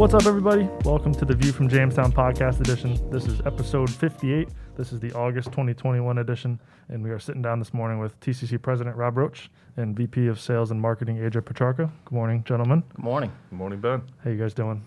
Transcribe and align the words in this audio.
What's 0.00 0.14
up, 0.14 0.24
everybody? 0.24 0.66
Welcome 0.82 1.12
to 1.12 1.26
the 1.26 1.34
View 1.34 1.52
from 1.52 1.68
Jamestown 1.68 2.10
podcast 2.10 2.58
edition. 2.58 2.98
This 3.10 3.26
is 3.26 3.42
episode 3.44 3.90
58. 3.90 4.48
This 4.74 4.94
is 4.94 4.98
the 4.98 5.12
August 5.12 5.48
2021 5.48 6.16
edition, 6.16 6.58
and 6.88 7.04
we 7.04 7.10
are 7.10 7.18
sitting 7.18 7.42
down 7.42 7.58
this 7.58 7.74
morning 7.74 7.98
with 7.98 8.18
TCC 8.20 8.62
President 8.62 8.96
Robb 8.96 9.18
Roach 9.18 9.50
and 9.76 9.94
VP 9.94 10.28
of 10.28 10.40
Sales 10.40 10.70
and 10.70 10.80
Marketing 10.80 11.18
AJ 11.18 11.44
Petrarca. 11.44 11.92
Good 12.06 12.14
morning, 12.14 12.42
gentlemen. 12.44 12.82
Good 12.96 13.04
morning. 13.04 13.30
Good 13.50 13.56
morning, 13.56 13.78
Ben. 13.78 14.00
How 14.24 14.30
you 14.30 14.38
guys 14.38 14.54
doing? 14.54 14.82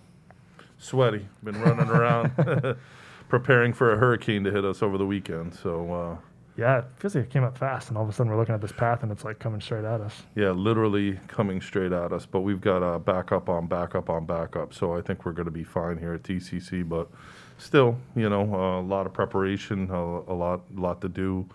Sweaty. 0.79 1.27
Been 1.43 1.61
running 1.61 1.89
around 1.89 2.75
preparing 3.30 3.71
for 3.71 3.93
a 3.93 3.98
hurricane 3.98 4.43
to 4.45 4.52
hit 4.52 4.66
us 4.66 4.81
over 4.81 4.98
the 4.98 5.05
weekend. 5.05 5.53
So, 5.53 5.93
uh, 5.93 6.17
Yeah, 6.55 6.79
it 6.79 6.85
feels 6.97 7.15
like 7.15 7.25
it 7.25 7.29
came 7.31 7.43
up 7.43 7.57
fast, 7.57 7.89
and 7.89 7.97
all 7.97 8.04
of 8.04 8.09
a 8.09 8.13
sudden 8.13 8.31
we're 8.31 8.38
looking 8.38 8.53
at 8.53 8.61
this 8.61 8.71
path, 8.71 9.02
and 9.02 9.11
it's 9.11 9.23
like 9.23 9.39
coming 9.39 9.59
straight 9.59 9.85
at 9.85 10.02
us. 10.02 10.23
yeah, 10.35 10.52
literally 10.52 11.20
coming 11.27 11.59
straight 11.62 11.91
at 11.91 12.13
us. 12.13 12.27
But 12.27 12.41
we've 12.41 12.62
got 12.62 12.84
a 12.84 12.99
backup 12.99 13.49
on 13.49 13.66
backup 13.67 14.09
on 14.09 14.26
backup. 14.26 14.73
So 14.73 14.95
I 14.95 15.02
think 15.02 15.26
we're 15.26 15.31
going 15.31 15.45
to 15.45 15.52
be 15.52 15.63
fine 15.63 15.98
here 15.98 16.13
at 16.13 16.23
TCC. 16.23 16.88
But 16.88 17.09
still, 17.57 17.98
you 18.16 18.29
know, 18.29 18.43
a 18.43 18.85
lot 18.85 19.07
of 19.07 19.13
preparation, 19.13 19.89
a, 19.89 19.95
a 19.95 20.35
lot, 20.35 20.62
lot 20.76 21.02
to 21.02 21.09
do, 21.09 21.48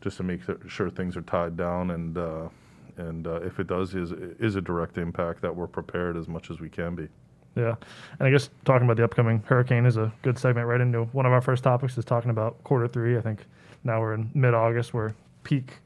just 0.00 0.16
to 0.18 0.22
make 0.22 0.42
sure 0.68 0.90
things 0.90 1.16
are 1.16 1.22
tied 1.22 1.56
down. 1.56 1.90
And 1.90 2.16
uh, 2.16 2.48
and 2.96 3.26
uh, 3.26 3.40
if 3.42 3.58
it 3.58 3.66
does, 3.66 3.94
is 3.96 4.12
is 4.12 4.54
a 4.54 4.60
direct 4.60 4.96
impact 4.96 5.42
that 5.42 5.54
we're 5.54 5.66
prepared 5.66 6.16
as 6.16 6.28
much 6.28 6.50
as 6.50 6.60
we 6.60 6.68
can 6.68 6.94
be. 6.94 7.08
Yeah, 7.56 7.74
and 8.20 8.28
I 8.28 8.30
guess 8.30 8.48
talking 8.64 8.86
about 8.86 8.96
the 8.96 9.02
upcoming 9.02 9.42
hurricane 9.44 9.84
is 9.86 9.96
a 9.96 10.12
good 10.22 10.38
segment 10.38 10.68
right 10.68 10.80
into 10.80 11.04
one 11.06 11.26
of 11.26 11.32
our 11.32 11.40
first 11.40 11.64
topics 11.64 11.98
is 11.98 12.04
talking 12.04 12.30
about 12.30 12.62
quarter 12.62 12.86
three. 12.86 13.18
I 13.18 13.20
think 13.20 13.44
now 13.84 14.00
we're 14.00 14.14
in 14.14 14.30
mid-August, 14.34 14.94
we're 14.94 15.12
peak 15.42 15.78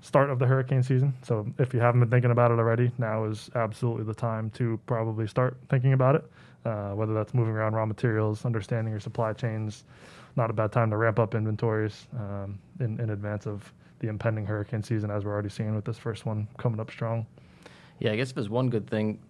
start 0.00 0.30
of 0.30 0.38
the 0.38 0.46
hurricane 0.46 0.82
season. 0.82 1.12
So 1.22 1.46
if 1.58 1.74
you 1.74 1.80
haven't 1.80 2.00
been 2.00 2.10
thinking 2.10 2.30
about 2.30 2.50
it 2.50 2.58
already, 2.58 2.92
now 2.98 3.24
is 3.24 3.50
absolutely 3.54 4.04
the 4.04 4.14
time 4.14 4.50
to 4.50 4.78
probably 4.86 5.26
start 5.26 5.56
thinking 5.68 5.94
about 5.94 6.14
it. 6.14 6.24
Uh, 6.64 6.90
whether 6.92 7.14
that's 7.14 7.32
moving 7.32 7.54
around 7.54 7.74
raw 7.74 7.86
materials, 7.86 8.44
understanding 8.44 8.90
your 8.90 8.98
supply 8.98 9.32
chains, 9.32 9.84
not 10.34 10.50
a 10.50 10.52
bad 10.52 10.72
time 10.72 10.90
to 10.90 10.96
ramp 10.96 11.18
up 11.18 11.34
inventories 11.34 12.08
um, 12.18 12.58
in, 12.80 12.98
in 12.98 13.10
advance 13.10 13.46
of 13.46 13.72
the 14.00 14.08
impending 14.08 14.44
hurricane 14.44 14.82
season, 14.82 15.08
as 15.08 15.24
we're 15.24 15.32
already 15.32 15.48
seeing 15.48 15.76
with 15.76 15.84
this 15.84 15.96
first 15.96 16.26
one 16.26 16.48
coming 16.58 16.80
up 16.80 16.90
strong. 16.90 17.24
Yeah, 18.00 18.12
I 18.12 18.16
guess 18.16 18.30
if 18.30 18.34
there's 18.34 18.50
one 18.50 18.68
good 18.68 18.90
thing 18.90 19.20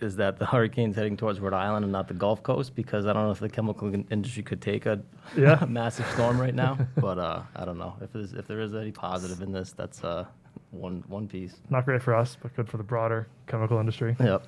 is 0.00 0.16
that 0.16 0.38
the 0.38 0.46
hurricane's 0.46 0.96
heading 0.96 1.16
towards 1.16 1.40
Rhode 1.40 1.52
Island 1.52 1.84
and 1.84 1.92
not 1.92 2.08
the 2.08 2.14
Gulf 2.14 2.42
Coast 2.42 2.74
because 2.74 3.06
I 3.06 3.12
don't 3.12 3.24
know 3.24 3.30
if 3.30 3.38
the 3.40 3.48
chemical 3.48 3.92
industry 4.10 4.42
could 4.42 4.60
take 4.60 4.86
a, 4.86 5.00
Yeah. 5.36 5.64
massive 5.68 6.06
storm 6.14 6.40
right 6.40 6.54
now. 6.54 6.78
but 6.96 7.18
uh, 7.18 7.42
I 7.54 7.64
don't 7.64 7.78
know 7.78 7.96
if 8.00 8.12
there's, 8.12 8.32
if 8.32 8.46
there 8.46 8.60
is 8.60 8.74
any 8.74 8.92
positive 8.92 9.42
in 9.42 9.52
this. 9.52 9.72
That's 9.72 10.02
uh, 10.02 10.24
one 10.70 11.04
one 11.08 11.28
piece. 11.28 11.56
Not 11.68 11.84
great 11.84 12.02
for 12.02 12.14
us, 12.14 12.36
but 12.40 12.54
good 12.56 12.68
for 12.68 12.76
the 12.76 12.82
broader 12.82 13.28
chemical 13.46 13.78
industry. 13.78 14.16
Yep. 14.20 14.46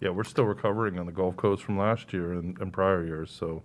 Yeah, 0.00 0.10
we're 0.10 0.24
still 0.24 0.44
recovering 0.46 0.98
on 0.98 1.06
the 1.06 1.12
Gulf 1.12 1.36
Coast 1.36 1.62
from 1.62 1.76
last 1.78 2.12
year 2.12 2.32
and, 2.32 2.58
and 2.58 2.72
prior 2.72 3.04
years. 3.04 3.30
So, 3.30 3.62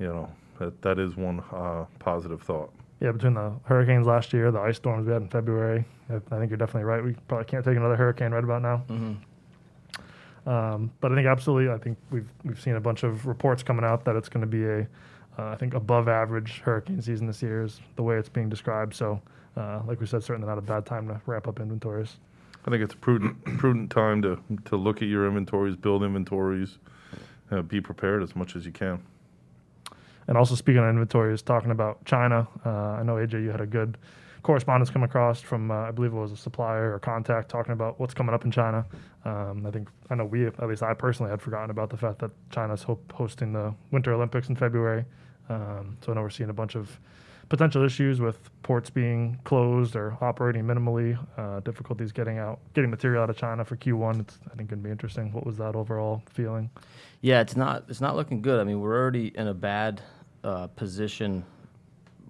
you 0.00 0.06
know, 0.08 0.30
that, 0.58 0.82
that 0.82 0.98
is 0.98 1.16
one 1.16 1.42
uh, 1.52 1.84
positive 2.00 2.42
thought. 2.42 2.72
Yeah, 3.00 3.12
between 3.12 3.34
the 3.34 3.52
hurricanes 3.62 4.08
last 4.08 4.32
year, 4.32 4.50
the 4.50 4.58
ice 4.58 4.76
storms 4.78 5.06
we 5.06 5.12
had 5.12 5.22
in 5.22 5.28
February, 5.28 5.84
I, 6.10 6.16
I 6.16 6.38
think 6.40 6.50
you're 6.50 6.56
definitely 6.56 6.82
right. 6.82 7.04
We 7.04 7.12
probably 7.28 7.44
can't 7.44 7.64
take 7.64 7.76
another 7.76 7.94
hurricane 7.94 8.32
right 8.32 8.42
about 8.42 8.62
now. 8.62 8.78
hmm 8.88 9.12
Um, 10.48 10.90
but 11.02 11.12
I 11.12 11.14
think 11.14 11.26
absolutely, 11.26 11.70
I 11.70 11.76
think 11.76 11.98
we've 12.10 12.32
we've 12.42 12.60
seen 12.60 12.76
a 12.76 12.80
bunch 12.80 13.02
of 13.02 13.26
reports 13.26 13.62
coming 13.62 13.84
out 13.84 14.06
that 14.06 14.16
it's 14.16 14.30
going 14.30 14.40
to 14.40 14.46
be 14.46 14.64
a, 14.64 14.80
uh, 15.38 15.50
I 15.52 15.56
think 15.56 15.74
above 15.74 16.08
average 16.08 16.60
hurricane 16.60 17.02
season 17.02 17.26
this 17.26 17.42
year 17.42 17.62
is 17.62 17.80
the 17.96 18.02
way 18.02 18.16
it's 18.16 18.30
being 18.30 18.48
described. 18.48 18.94
So, 18.94 19.20
uh, 19.58 19.82
like 19.86 20.00
we 20.00 20.06
said, 20.06 20.24
certainly 20.24 20.48
not 20.48 20.56
a 20.56 20.62
bad 20.62 20.86
time 20.86 21.06
to 21.08 21.20
ramp 21.26 21.48
up 21.48 21.60
inventories. 21.60 22.16
I 22.66 22.70
think 22.70 22.82
it's 22.82 22.94
a 22.94 22.96
prudent 22.96 23.44
prudent 23.58 23.90
time 23.90 24.22
to 24.22 24.40
to 24.64 24.76
look 24.76 25.02
at 25.02 25.08
your 25.08 25.26
inventories, 25.26 25.76
build 25.76 26.02
inventories, 26.02 26.78
uh, 27.50 27.60
be 27.60 27.82
prepared 27.82 28.22
as 28.22 28.34
much 28.34 28.56
as 28.56 28.64
you 28.64 28.72
can. 28.72 29.02
And 30.28 30.38
also 30.38 30.54
speaking 30.54 30.80
on 30.80 30.88
inventories, 30.88 31.42
talking 31.42 31.70
about 31.70 32.02
China, 32.06 32.48
uh, 32.64 32.70
I 32.70 33.02
know 33.02 33.16
AJ, 33.16 33.42
you 33.42 33.50
had 33.50 33.60
a 33.60 33.66
good 33.66 33.98
correspondence 34.42 34.90
come 34.90 35.02
across 35.02 35.40
from 35.40 35.70
uh, 35.70 35.74
I 35.74 35.90
believe 35.90 36.12
it 36.12 36.16
was 36.16 36.32
a 36.32 36.36
supplier 36.36 36.94
or 36.94 36.98
contact 36.98 37.48
talking 37.48 37.72
about 37.72 37.98
what's 37.98 38.14
coming 38.14 38.34
up 38.34 38.44
in 38.44 38.50
China. 38.50 38.84
Um, 39.24 39.64
I 39.66 39.70
think 39.70 39.88
I 40.10 40.14
know 40.14 40.24
we, 40.24 40.46
at 40.46 40.68
least 40.68 40.82
I 40.82 40.94
personally, 40.94 41.30
had 41.30 41.42
forgotten 41.42 41.70
about 41.70 41.90
the 41.90 41.96
fact 41.96 42.18
that 42.20 42.30
China's 42.50 42.82
ho- 42.82 43.00
hosting 43.12 43.52
the 43.52 43.74
Winter 43.90 44.12
Olympics 44.12 44.48
in 44.48 44.56
February. 44.56 45.04
Um, 45.48 45.96
so 46.04 46.12
I 46.12 46.14
know 46.14 46.22
we're 46.22 46.30
seeing 46.30 46.50
a 46.50 46.54
bunch 46.54 46.74
of 46.74 46.98
potential 47.48 47.82
issues 47.82 48.20
with 48.20 48.50
ports 48.62 48.90
being 48.90 49.38
closed 49.44 49.96
or 49.96 50.16
operating 50.20 50.64
minimally, 50.64 51.18
uh, 51.36 51.60
difficulties 51.60 52.12
getting 52.12 52.38
out, 52.38 52.60
getting 52.74 52.90
material 52.90 53.22
out 53.22 53.30
of 53.30 53.36
China 53.36 53.64
for 53.64 53.76
Q1. 53.76 54.20
It's 54.20 54.38
I 54.52 54.54
think 54.54 54.68
going 54.68 54.82
to 54.82 54.84
be 54.84 54.90
interesting. 54.90 55.32
What 55.32 55.46
was 55.46 55.56
that 55.56 55.74
overall 55.74 56.22
feeling? 56.28 56.70
Yeah, 57.20 57.40
it's 57.40 57.56
not 57.56 57.84
it's 57.88 58.00
not 58.00 58.16
looking 58.16 58.42
good. 58.42 58.60
I 58.60 58.64
mean, 58.64 58.80
we're 58.80 58.96
already 58.96 59.28
in 59.28 59.48
a 59.48 59.54
bad 59.54 60.02
uh, 60.44 60.68
position 60.68 61.44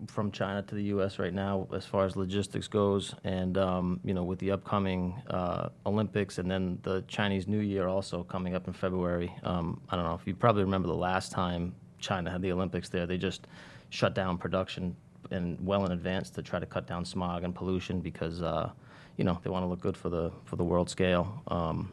from 0.06 0.30
China 0.30 0.62
to 0.62 0.74
the 0.74 0.84
U.S. 0.84 1.18
right 1.18 1.34
now 1.34 1.66
as 1.74 1.84
far 1.84 2.04
as 2.04 2.16
logistics 2.16 2.68
goes, 2.68 3.14
and 3.24 3.58
um, 3.58 4.00
you 4.04 4.14
know, 4.14 4.24
with 4.24 4.38
the 4.38 4.50
upcoming 4.50 5.14
uh, 5.28 5.68
Olympics 5.86 6.38
and 6.38 6.50
then 6.50 6.78
the 6.82 7.02
Chinese 7.08 7.46
New 7.46 7.60
Year 7.60 7.88
also 7.88 8.22
coming 8.22 8.54
up 8.54 8.66
in 8.66 8.72
February. 8.72 9.34
Um, 9.42 9.80
I 9.90 9.96
don't 9.96 10.04
know 10.04 10.14
if 10.14 10.26
you 10.26 10.34
probably 10.34 10.62
remember 10.62 10.88
the 10.88 10.94
last 10.94 11.32
time 11.32 11.74
China 11.98 12.30
had 12.30 12.42
the 12.42 12.52
Olympics 12.52 12.88
there, 12.88 13.06
they 13.06 13.18
just 13.18 13.46
shut 13.90 14.14
down 14.14 14.38
production 14.38 14.94
and 15.30 15.58
well 15.64 15.84
in 15.84 15.92
advance 15.92 16.30
to 16.30 16.42
try 16.42 16.58
to 16.58 16.66
cut 16.66 16.86
down 16.86 17.04
smog 17.04 17.44
and 17.44 17.54
pollution 17.54 18.00
because 18.00 18.42
uh, 18.42 18.70
you 19.16 19.24
know 19.24 19.38
they 19.42 19.50
want 19.50 19.62
to 19.62 19.66
look 19.66 19.80
good 19.80 19.96
for 19.96 20.08
the 20.08 20.30
for 20.44 20.56
the 20.56 20.64
world 20.64 20.88
scale. 20.88 21.42
Um, 21.48 21.92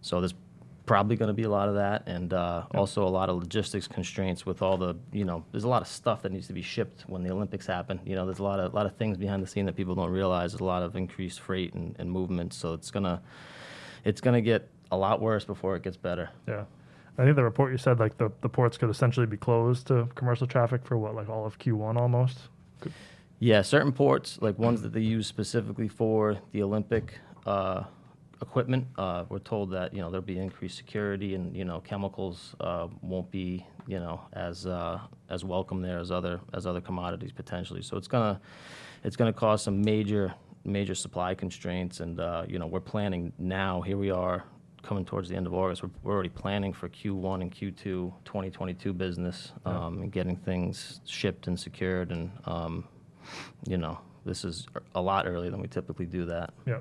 so 0.00 0.20
there's 0.20 0.34
probably 0.90 1.14
going 1.14 1.28
to 1.28 1.32
be 1.32 1.44
a 1.44 1.48
lot 1.48 1.68
of 1.68 1.76
that, 1.76 2.02
and 2.08 2.34
uh, 2.34 2.64
also 2.74 3.06
a 3.06 3.08
lot 3.08 3.28
of 3.28 3.36
logistics 3.36 3.86
constraints 3.86 4.44
with 4.44 4.60
all 4.60 4.76
the, 4.76 4.96
you 5.12 5.24
know, 5.24 5.44
there's 5.52 5.62
a 5.62 5.68
lot 5.68 5.80
of 5.80 5.86
stuff 5.86 6.20
that 6.20 6.32
needs 6.32 6.48
to 6.48 6.52
be 6.52 6.62
shipped 6.62 7.02
when 7.02 7.22
the 7.22 7.30
Olympics 7.30 7.64
happen. 7.64 8.00
You 8.04 8.16
know, 8.16 8.26
there's 8.26 8.40
a 8.40 8.42
lot 8.42 8.58
of 8.58 8.72
a 8.72 8.74
lot 8.74 8.86
of 8.86 8.96
things 8.96 9.16
behind 9.16 9.40
the 9.40 9.46
scene 9.46 9.66
that 9.66 9.76
people 9.76 9.94
don't 9.94 10.10
realize. 10.10 10.50
There's 10.50 10.62
a 10.62 10.64
lot 10.64 10.82
of 10.82 10.96
increased 10.96 11.38
freight 11.38 11.74
and, 11.74 11.94
and 12.00 12.10
movement, 12.10 12.52
so 12.52 12.74
it's 12.74 12.90
gonna 12.90 13.22
it's 14.04 14.20
gonna 14.20 14.40
get 14.40 14.68
a 14.90 14.96
lot 14.96 15.20
worse 15.20 15.44
before 15.44 15.76
it 15.76 15.84
gets 15.84 15.96
better. 15.96 16.28
Yeah. 16.48 16.64
I 17.16 17.22
think 17.22 17.36
the 17.36 17.44
report 17.44 17.70
you 17.70 17.78
said 17.78 18.00
like 18.00 18.18
the, 18.18 18.32
the 18.40 18.48
ports 18.48 18.76
could 18.76 18.90
essentially 18.90 19.26
be 19.26 19.36
closed 19.36 19.86
to 19.86 20.08
commercial 20.16 20.48
traffic 20.48 20.84
for 20.84 20.98
what, 20.98 21.14
like 21.14 21.28
all 21.28 21.46
of 21.46 21.56
Q1 21.60 21.94
almost? 21.98 22.36
Yeah, 23.38 23.62
certain 23.62 23.92
ports, 23.92 24.38
like 24.40 24.58
ones 24.58 24.82
that 24.82 24.92
they 24.92 25.02
use 25.02 25.28
specifically 25.28 25.86
for 25.86 26.38
the 26.50 26.64
Olympic 26.64 27.20
uh, 27.46 27.84
equipment, 28.42 28.86
uh, 28.98 29.24
we're 29.28 29.38
told 29.38 29.70
that 29.72 29.92
you 29.94 30.00
know 30.00 30.10
there'll 30.10 30.24
be 30.24 30.38
increased 30.38 30.76
security 30.76 31.34
and 31.34 31.56
you 31.56 31.64
know 31.64 31.80
chemicals 31.80 32.54
uh, 32.60 32.88
won't 33.02 33.30
be 33.30 33.66
you 33.86 33.98
know 33.98 34.20
as 34.32 34.66
uh, 34.66 35.00
as 35.28 35.44
welcome 35.44 35.82
there 35.82 35.98
as 35.98 36.10
other 36.10 36.40
as 36.54 36.66
other 36.66 36.80
commodities 36.80 37.32
potentially. 37.32 37.82
So 37.82 37.96
it's 37.96 38.08
gonna 38.08 38.40
it's 39.04 39.16
gonna 39.16 39.32
cause 39.32 39.62
some 39.62 39.82
major 39.82 40.34
major 40.64 40.94
supply 40.94 41.34
constraints, 41.34 42.00
and 42.00 42.20
uh, 42.20 42.44
you 42.48 42.58
know 42.58 42.66
we're 42.66 42.80
planning 42.80 43.32
now. 43.38 43.80
Here 43.80 43.96
we 43.96 44.10
are 44.10 44.44
coming 44.82 45.04
towards 45.04 45.28
the 45.28 45.36
end 45.36 45.46
of 45.46 45.52
August. 45.52 45.82
We're, 45.82 45.90
we're 46.02 46.14
already 46.14 46.30
planning 46.30 46.72
for 46.72 46.88
Q1 46.88 47.42
and 47.42 47.54
Q2 47.54 47.84
2022 48.24 48.94
business 48.94 49.52
um, 49.66 50.00
and 50.00 50.10
getting 50.10 50.36
things 50.36 51.00
shipped 51.06 51.46
and 51.46 51.58
secured 51.58 52.12
and. 52.12 52.30
Um, 52.46 52.84
you 53.66 53.76
know, 53.76 53.98
this 54.24 54.44
is 54.44 54.66
a 54.94 55.00
lot 55.00 55.26
earlier 55.26 55.50
than 55.50 55.60
we 55.60 55.68
typically 55.68 56.06
do 56.06 56.24
that. 56.26 56.52
Yeah. 56.66 56.78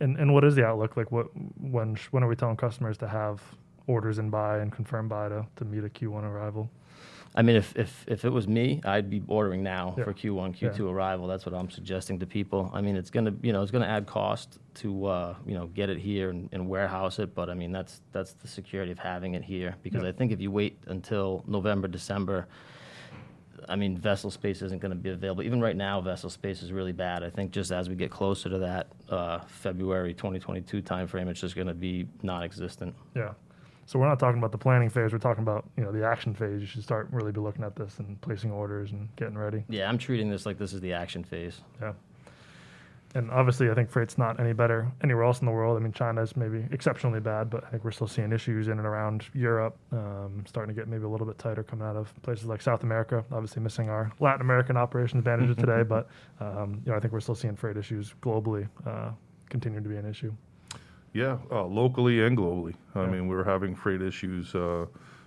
And 0.00 0.16
and 0.16 0.32
what 0.32 0.44
is 0.44 0.54
the 0.54 0.64
outlook? 0.64 0.96
Like 0.96 1.10
what 1.10 1.26
when 1.60 1.94
sh- 1.96 2.08
when 2.10 2.22
are 2.22 2.28
we 2.28 2.36
telling 2.36 2.56
customers 2.56 2.96
to 2.98 3.08
have 3.08 3.42
orders 3.86 4.18
in 4.18 4.30
by 4.30 4.58
and 4.58 4.70
confirm 4.70 5.08
by 5.08 5.28
to, 5.28 5.46
to 5.56 5.64
meet 5.64 5.82
a 5.84 5.88
Q1 5.88 6.22
arrival? 6.22 6.70
I 7.34 7.42
mean, 7.42 7.56
if, 7.56 7.76
if, 7.76 8.04
if 8.08 8.24
it 8.24 8.30
was 8.30 8.48
me, 8.48 8.80
I'd 8.84 9.08
be 9.10 9.22
ordering 9.28 9.62
now 9.62 9.94
Yeah. 9.98 10.04
for 10.04 10.14
Q1, 10.14 10.58
Q2 10.58 10.78
Yeah. 10.78 10.84
arrival. 10.86 11.26
That's 11.26 11.44
what 11.46 11.54
I'm 11.54 11.70
suggesting 11.70 12.18
to 12.20 12.26
people. 12.26 12.70
I 12.72 12.80
mean, 12.80 12.96
it's 12.96 13.10
gonna, 13.10 13.34
you 13.42 13.52
know, 13.52 13.62
it's 13.62 13.70
gonna 13.70 13.86
add 13.86 14.06
cost 14.06 14.58
to, 14.76 15.04
uh, 15.06 15.34
you 15.46 15.54
know, 15.54 15.66
get 15.68 15.90
it 15.90 15.98
here 15.98 16.30
and, 16.30 16.48
and 16.52 16.68
warehouse 16.68 17.18
it. 17.18 17.34
But 17.34 17.48
I 17.50 17.54
mean, 17.54 17.70
that's 17.72 18.00
that's 18.12 18.32
the 18.32 18.48
security 18.48 18.92
of 18.92 18.98
having 18.98 19.34
it 19.34 19.42
here. 19.44 19.74
Because 19.82 20.02
Yeah. 20.02 20.08
I 20.08 20.12
think 20.12 20.32
if 20.32 20.40
you 20.40 20.50
wait 20.50 20.78
until 20.86 21.44
November, 21.46 21.86
December, 21.88 22.46
I 23.68 23.76
mean, 23.76 23.96
vessel 23.96 24.30
space 24.30 24.62
isn't 24.62 24.80
going 24.80 24.90
to 24.90 24.96
be 24.96 25.10
available. 25.10 25.42
Even 25.42 25.60
right 25.60 25.76
now, 25.76 26.00
vessel 26.00 26.30
space 26.30 26.62
is 26.62 26.72
really 26.72 26.92
bad. 26.92 27.22
I 27.22 27.30
think 27.30 27.50
just 27.50 27.70
as 27.70 27.88
we 27.88 27.94
get 27.94 28.10
closer 28.10 28.48
to 28.48 28.58
that 28.58 28.88
uh, 29.10 29.40
February 29.40 30.14
2022 30.14 30.82
timeframe, 30.82 31.28
it's 31.28 31.40
just 31.40 31.54
going 31.54 31.66
to 31.66 31.74
be 31.74 32.06
non-existent. 32.22 32.94
Yeah. 33.14 33.32
So 33.86 33.98
we're 33.98 34.08
not 34.08 34.18
talking 34.18 34.38
about 34.38 34.52
the 34.52 34.58
planning 34.58 34.90
phase. 34.90 35.12
We're 35.12 35.18
talking 35.18 35.42
about 35.42 35.64
you 35.76 35.82
know 35.82 35.92
the 35.92 36.06
action 36.06 36.34
phase. 36.34 36.60
You 36.60 36.66
should 36.66 36.82
start 36.82 37.08
really 37.10 37.32
be 37.32 37.40
looking 37.40 37.64
at 37.64 37.74
this 37.74 37.98
and 37.98 38.20
placing 38.20 38.50
orders 38.50 38.92
and 38.92 39.08
getting 39.16 39.38
ready. 39.38 39.64
Yeah, 39.70 39.88
I'm 39.88 39.96
treating 39.96 40.28
this 40.28 40.44
like 40.44 40.58
this 40.58 40.74
is 40.74 40.82
the 40.82 40.92
action 40.92 41.24
phase. 41.24 41.62
Yeah. 41.80 41.94
And 43.14 43.30
obviously, 43.30 43.70
I 43.70 43.74
think 43.74 43.88
freight's 43.88 44.18
not 44.18 44.38
any 44.38 44.52
better 44.52 44.92
anywhere 45.02 45.24
else 45.24 45.40
in 45.40 45.46
the 45.46 45.52
world. 45.52 45.78
I 45.78 45.80
mean, 45.80 45.92
China's 45.92 46.36
maybe 46.36 46.66
exceptionally 46.70 47.20
bad, 47.20 47.48
but 47.48 47.64
I 47.64 47.70
think 47.70 47.82
we're 47.82 47.90
still 47.90 48.06
seeing 48.06 48.32
issues 48.32 48.68
in 48.68 48.78
and 48.78 48.86
around 48.86 49.24
Europe, 49.32 49.78
um, 49.92 50.44
starting 50.46 50.74
to 50.74 50.78
get 50.78 50.88
maybe 50.88 51.04
a 51.04 51.08
little 51.08 51.26
bit 51.26 51.38
tighter 51.38 51.62
coming 51.62 51.86
out 51.86 51.96
of 51.96 52.12
places 52.22 52.44
like 52.46 52.60
South 52.60 52.82
America. 52.82 53.24
Obviously, 53.32 53.62
missing 53.62 53.88
our 53.88 54.12
Latin 54.20 54.42
American 54.42 54.76
operations 54.76 55.24
manager 55.24 55.54
today, 55.54 55.82
but 55.82 56.08
um, 56.40 56.82
you 56.84 56.92
know, 56.92 56.98
I 56.98 57.00
think 57.00 57.12
we're 57.14 57.20
still 57.20 57.34
seeing 57.34 57.56
freight 57.56 57.78
issues 57.78 58.14
globally 58.22 58.68
uh, 58.86 59.10
continuing 59.48 59.84
to 59.84 59.88
be 59.90 59.96
an 59.96 60.04
issue. 60.04 60.32
Yeah, 61.14 61.38
uh, 61.50 61.64
locally 61.64 62.22
and 62.22 62.36
globally. 62.36 62.74
I 62.94 63.04
Yeah. 63.04 63.10
mean, 63.10 63.26
we're 63.28 63.44
having 63.44 63.74
freight 63.74 64.02
issues, 64.02 64.54
uh, 64.54 64.84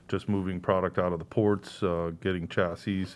just 0.07 0.30
moving 0.30 0.60
product 0.60 1.00
out 1.00 1.13
of 1.13 1.19
the 1.19 1.25
ports, 1.25 1.81
uh, 1.81 2.12
getting 2.22 2.48
chassis, 2.48 3.07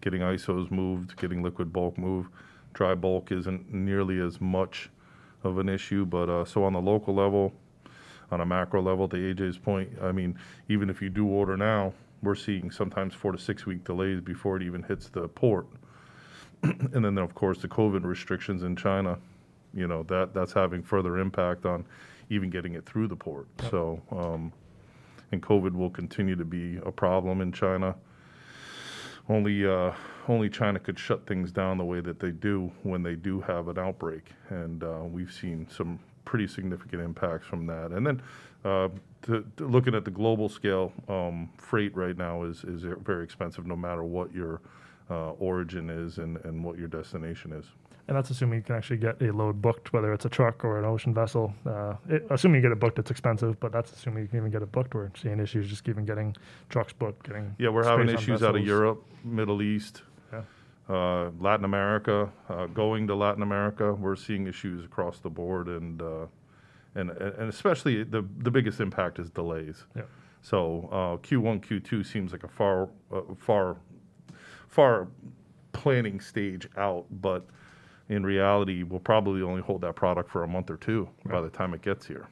getting 0.00 0.20
ISOs 0.22 0.70
moved, 0.70 1.16
getting 1.16 1.42
liquid 1.42 1.72
bulk 1.72 1.98
moved. 1.98 2.30
Dry 2.72 2.94
bulk 2.94 3.32
isn't 3.32 3.72
nearly 3.72 4.20
as 4.20 4.40
much 4.40 4.90
of 5.44 5.58
an 5.58 5.68
issue, 5.68 6.04
but 6.04 6.28
uh, 6.28 6.44
so 6.44 6.64
on 6.64 6.72
the 6.72 6.80
local 6.80 7.14
level, 7.14 7.52
on 8.30 8.40
a 8.40 8.46
macro 8.46 8.80
level, 8.80 9.08
to 9.08 9.16
AJ's 9.16 9.58
point, 9.58 9.90
I 10.00 10.12
mean, 10.12 10.38
even 10.68 10.88
if 10.88 11.02
you 11.02 11.10
do 11.10 11.26
order 11.26 11.56
now, 11.56 11.92
we're 12.22 12.34
seeing 12.34 12.70
sometimes 12.70 13.14
four 13.14 13.32
to 13.32 13.38
six 13.38 13.66
week 13.66 13.84
delays 13.84 14.20
before 14.20 14.56
it 14.56 14.62
even 14.62 14.82
hits 14.82 15.08
the 15.08 15.28
port. 15.28 15.66
and 16.62 17.04
then, 17.04 17.18
of 17.18 17.34
course, 17.34 17.58
the 17.58 17.68
COVID 17.68 18.04
restrictions 18.04 18.62
in 18.62 18.76
China, 18.76 19.18
you 19.74 19.88
know, 19.88 20.04
that 20.04 20.32
that's 20.32 20.52
having 20.52 20.82
further 20.82 21.18
impact 21.18 21.66
on 21.66 21.84
even 22.30 22.48
getting 22.48 22.74
it 22.74 22.86
through 22.86 23.08
the 23.08 23.16
port. 23.16 23.48
So, 23.70 24.00
um, 24.10 24.52
and 25.32 25.42
COVID 25.42 25.72
will 25.72 25.90
continue 25.90 26.36
to 26.36 26.44
be 26.44 26.78
a 26.86 26.92
problem 26.92 27.40
in 27.40 27.52
China. 27.52 27.96
Only 29.28 29.66
uh, 29.66 29.92
only 30.28 30.48
China 30.48 30.78
could 30.78 30.98
shut 30.98 31.26
things 31.26 31.52
down 31.52 31.78
the 31.78 31.84
way 31.84 32.00
that 32.00 32.18
they 32.18 32.30
do 32.30 32.70
when 32.82 33.02
they 33.02 33.14
do 33.14 33.40
have 33.40 33.68
an 33.68 33.78
outbreak, 33.78 34.30
and 34.50 34.82
uh, 34.82 35.00
we've 35.04 35.32
seen 35.32 35.66
some 35.70 35.98
pretty 36.24 36.46
significant 36.46 37.02
impacts 37.02 37.46
from 37.46 37.66
that. 37.66 37.90
And 37.90 38.06
then, 38.06 38.22
uh, 38.64 38.88
to, 39.22 39.44
to 39.56 39.66
looking 39.66 39.94
at 39.94 40.04
the 40.04 40.10
global 40.10 40.48
scale, 40.48 40.92
um, 41.08 41.50
freight 41.56 41.94
right 41.96 42.16
now 42.16 42.44
is 42.44 42.64
is 42.64 42.82
very 43.04 43.24
expensive, 43.24 43.66
no 43.66 43.76
matter 43.76 44.02
what 44.02 44.32
your 44.34 44.60
uh, 45.10 45.30
origin 45.32 45.90
is 45.90 46.18
and, 46.18 46.38
and 46.44 46.64
what 46.64 46.78
your 46.78 46.88
destination 46.88 47.52
is. 47.52 47.66
And 48.12 48.18
that's 48.18 48.28
assuming 48.28 48.58
you 48.58 48.62
can 48.62 48.74
actually 48.76 48.98
get 48.98 49.22
a 49.22 49.32
load 49.32 49.62
booked, 49.62 49.94
whether 49.94 50.12
it's 50.12 50.26
a 50.26 50.28
truck 50.28 50.66
or 50.66 50.78
an 50.78 50.84
ocean 50.84 51.14
vessel. 51.14 51.54
Uh, 51.64 51.94
it, 52.10 52.26
assuming 52.28 52.56
you 52.56 52.60
get 52.68 52.70
it 52.70 52.78
booked, 52.78 52.98
it's 52.98 53.10
expensive, 53.10 53.58
but 53.58 53.72
that's 53.72 53.90
assuming 53.90 54.24
you 54.24 54.28
can 54.28 54.36
even 54.36 54.50
get 54.50 54.60
it 54.60 54.70
booked. 54.70 54.94
We're 54.94 55.08
seeing 55.16 55.40
issues 55.40 55.66
just 55.66 55.88
even 55.88 56.04
getting 56.04 56.36
trucks 56.68 56.92
booked, 56.92 57.26
getting 57.26 57.56
Yeah, 57.58 57.70
we're 57.70 57.84
having 57.84 58.10
issues 58.10 58.42
out 58.42 58.54
of. 58.54 58.66
Europe, 58.66 59.02
Middle 59.24 59.62
East, 59.62 60.02
Yeah. 60.30 60.42
uh, 60.90 61.30
Latin 61.40 61.64
America. 61.64 62.30
Uh, 62.50 62.66
going 62.66 63.06
to 63.06 63.14
Latin 63.14 63.42
America, 63.42 63.94
we're 63.94 64.14
seeing 64.14 64.46
issues 64.46 64.84
across 64.84 65.18
the 65.20 65.30
board, 65.30 65.68
and 65.68 66.02
uh, 66.02 66.26
and 66.94 67.12
and 67.12 67.48
especially 67.48 68.04
the 68.04 68.26
the 68.40 68.50
biggest 68.50 68.78
impact 68.78 69.20
is 69.20 69.30
delays. 69.30 69.86
Yeah. 69.96 70.02
So 70.42 70.90
uh, 70.92 71.16
Q1, 71.26 71.64
Q2 71.64 72.04
seems 72.04 72.32
like 72.32 72.44
a 72.44 72.48
far 72.48 72.90
uh, 73.10 73.22
far 73.38 73.78
far 74.68 75.08
planning 75.72 76.20
stage 76.20 76.68
out, 76.76 77.06
but 77.22 77.46
in 78.08 78.24
reality, 78.24 78.82
we'll 78.82 79.00
probably 79.00 79.42
only 79.42 79.62
hold 79.62 79.80
that 79.82 79.94
product 79.96 80.30
for 80.30 80.42
a 80.44 80.48
month 80.48 80.70
or 80.70 80.76
two 80.76 81.08
by 81.26 81.40
the 81.40 81.50
time 81.50 81.74
it 81.74 81.82
gets 81.82 82.06
here. 82.06 82.26